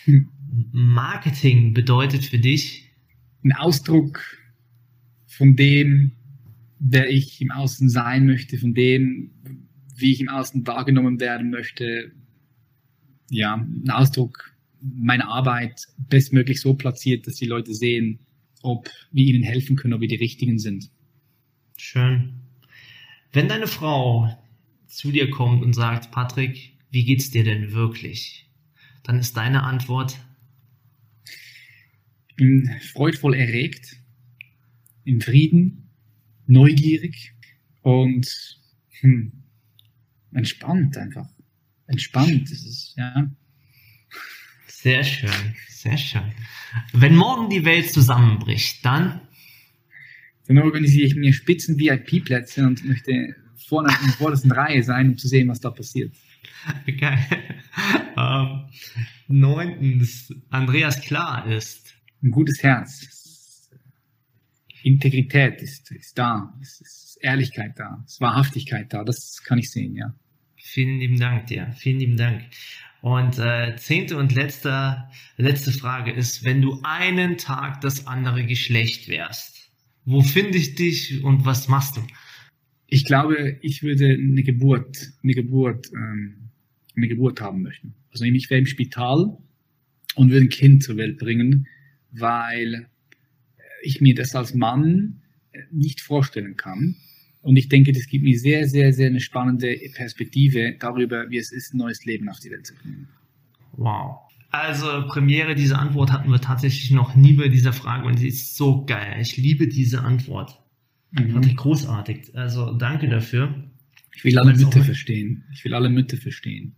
[0.04, 0.28] Hm.
[0.72, 2.90] Marketing bedeutet für dich?
[3.44, 4.20] Ein Ausdruck
[5.26, 6.12] von dem,
[6.78, 9.30] wer ich im Außen sein möchte, von dem,
[9.94, 12.12] wie ich im Außen wahrgenommen werden möchte.
[13.30, 18.20] Ja, ein Ausdruck meiner Arbeit bestmöglich so platziert, dass die Leute sehen,
[18.62, 20.90] ob wir ihnen helfen können, ob wir die Richtigen sind.
[21.80, 22.40] Schön.
[23.32, 24.36] Wenn deine Frau
[24.88, 28.50] zu dir kommt und sagt, Patrick, wie geht's dir denn wirklich?
[29.04, 30.18] Dann ist deine Antwort.
[32.26, 33.96] Ich bin freudvoll erregt,
[35.04, 35.88] im Frieden,
[36.46, 37.32] neugierig
[37.82, 38.28] und
[39.00, 39.44] hm,
[40.32, 41.28] entspannt einfach.
[41.86, 43.30] Entspannt ist es, ja.
[44.66, 46.32] Sehr schön, sehr schön.
[46.92, 49.27] Wenn morgen die Welt zusammenbricht, dann?
[50.48, 55.16] Dann organisiere ich mir spitzen VIP-Plätze und möchte vorne in der vordersten Reihe sein, um
[55.16, 56.14] zu sehen, was da passiert.
[57.00, 57.26] Geil.
[58.16, 58.64] Ähm,
[59.28, 61.94] neuntens, Andreas Klar ist.
[62.22, 63.70] Ein gutes Herz.
[64.82, 66.52] Integrität ist, ist da.
[66.60, 68.02] Es ist Ehrlichkeit da.
[68.06, 69.04] Es ist Wahrhaftigkeit da.
[69.04, 70.14] Das kann ich sehen, ja.
[70.56, 71.72] Vielen lieben Dank dir.
[71.76, 72.42] Vielen lieben Dank.
[73.00, 75.04] Und äh, zehnte und letzte,
[75.36, 79.57] letzte Frage ist, wenn du einen Tag das andere Geschlecht wärst,
[80.08, 82.00] wo finde ich dich und was machst du?
[82.86, 86.48] Ich glaube, ich würde eine Geburt, eine Geburt, ähm,
[86.96, 87.94] eine Geburt haben möchten.
[88.10, 89.36] Also ich wäre im Spital
[90.14, 91.66] und würde ein Kind zur Welt bringen,
[92.10, 92.88] weil
[93.82, 95.20] ich mir das als Mann
[95.70, 96.96] nicht vorstellen kann.
[97.42, 101.52] Und ich denke, das gibt mir sehr, sehr, sehr eine spannende Perspektive darüber, wie es
[101.52, 103.08] ist, ein neues Leben auf die Welt zu bringen.
[103.72, 104.27] Wow.
[104.50, 108.56] Also Premiere, diese Antwort hatten wir tatsächlich noch nie bei dieser Frage und sie ist
[108.56, 109.18] so geil.
[109.20, 110.58] Ich liebe diese Antwort.
[111.10, 111.32] Mhm.
[111.32, 112.34] Fand ich großartig.
[112.34, 113.54] Also danke dafür.
[114.14, 115.44] Ich will alle Mütter verstehen.
[115.52, 116.74] Ich will alle Mütter verstehen.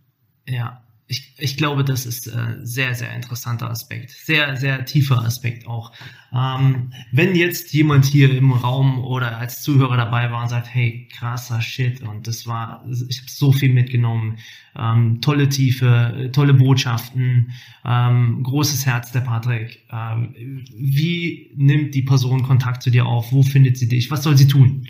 [0.47, 4.11] Ja, ich, ich glaube, das ist äh, sehr, sehr interessanter Aspekt.
[4.11, 5.91] Sehr, sehr tiefer Aspekt auch.
[6.33, 11.09] Ähm, wenn jetzt jemand hier im Raum oder als Zuhörer dabei war und sagt, hey,
[11.11, 14.37] krasser Shit und das war, ich habe so viel mitgenommen,
[14.77, 17.51] ähm, tolle Tiefe, tolle Botschaften,
[17.83, 19.85] ähm, großes Herz der Patrick.
[19.91, 23.33] Ähm, wie nimmt die Person Kontakt zu dir auf?
[23.33, 24.09] Wo findet sie dich?
[24.09, 24.87] Was soll sie tun?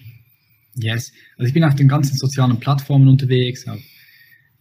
[0.75, 3.79] Yes, also ich bin auf den ganzen sozialen Plattformen unterwegs, auf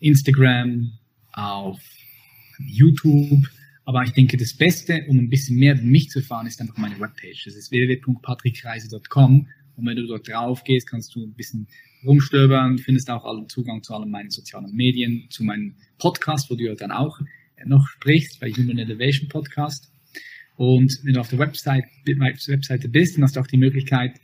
[0.01, 0.93] Instagram,
[1.33, 1.81] auf
[2.59, 3.47] YouTube.
[3.85, 6.77] Aber ich denke, das Beste, um ein bisschen mehr über mich zu erfahren, ist einfach
[6.77, 7.45] meine Webpage.
[7.45, 9.49] Das ist www.patrickreise.com.
[9.77, 11.67] Und wenn du dort drauf gehst, kannst du ein bisschen
[12.05, 12.79] rumstöbern.
[12.79, 16.75] Findest auch allen Zugang zu allen meinen sozialen Medien, zu meinem Podcast, wo du ja
[16.75, 17.19] dann auch
[17.65, 19.93] noch sprichst, bei Human Elevation Podcast.
[20.57, 24.21] Und wenn du auf der Website, Webseite bist, dann hast du auch die Möglichkeit,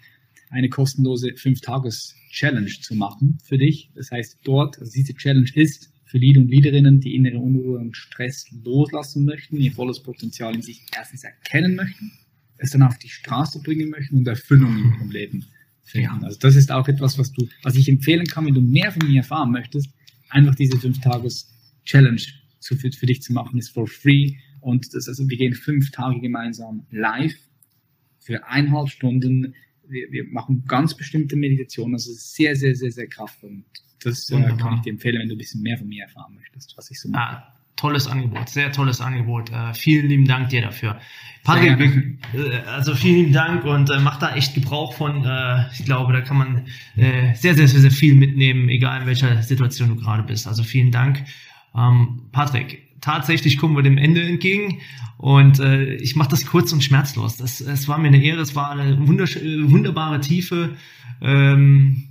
[0.51, 3.91] eine kostenlose 5-Tages-Challenge zu machen für dich.
[3.95, 7.97] Das heißt, dort, also diese Challenge ist, für Lead und Leaderinnen, die innere Unruhe und
[7.97, 12.13] Stress loslassen möchten, ihr volles Potenzial in sich erstens erkennen möchten,
[12.59, 15.45] es dann auf die Straße bringen möchten und Erfüllung in ihrem Leben
[15.83, 16.25] finden.
[16.25, 19.07] Also das ist auch etwas, was du, was ich empfehlen kann, wenn du mehr von
[19.07, 19.91] mir erfahren möchtest,
[20.31, 21.53] einfach diese fünf Tages
[21.85, 22.23] Challenge
[22.61, 24.37] zu, für, für dich zu machen, ist for free.
[24.61, 27.37] Und das, also wir gehen fünf Tage gemeinsam live
[28.19, 29.55] für eineinhalb Stunden.
[29.89, 31.95] Wir, wir machen ganz bestimmte Meditationen.
[31.95, 33.63] Also sehr, sehr, sehr, sehr kraftvoll.
[34.03, 36.77] Das äh, kann ich dir empfehlen, wenn du ein bisschen mehr von mir erfahren möchtest,
[36.77, 37.37] was ich so mache.
[37.37, 39.51] Ah, tolles Angebot, sehr tolles Angebot.
[39.51, 40.99] Äh, vielen lieben Dank dir dafür.
[41.45, 45.25] Patrick, äh, also vielen lieben Dank und äh, mach da echt Gebrauch von.
[45.25, 46.67] Äh, ich glaube, da kann man
[46.97, 50.47] äh, sehr, sehr, sehr, sehr viel mitnehmen, egal in welcher Situation du gerade bist.
[50.47, 51.25] Also vielen Dank.
[51.75, 54.81] Ähm, Patrick, tatsächlich kommen wir dem Ende entgegen
[55.19, 57.37] und äh, ich mache das kurz und schmerzlos.
[57.37, 60.77] Das, es war mir eine Ehre, es war eine wunderbare Tiefe.
[61.23, 62.05] Ähm,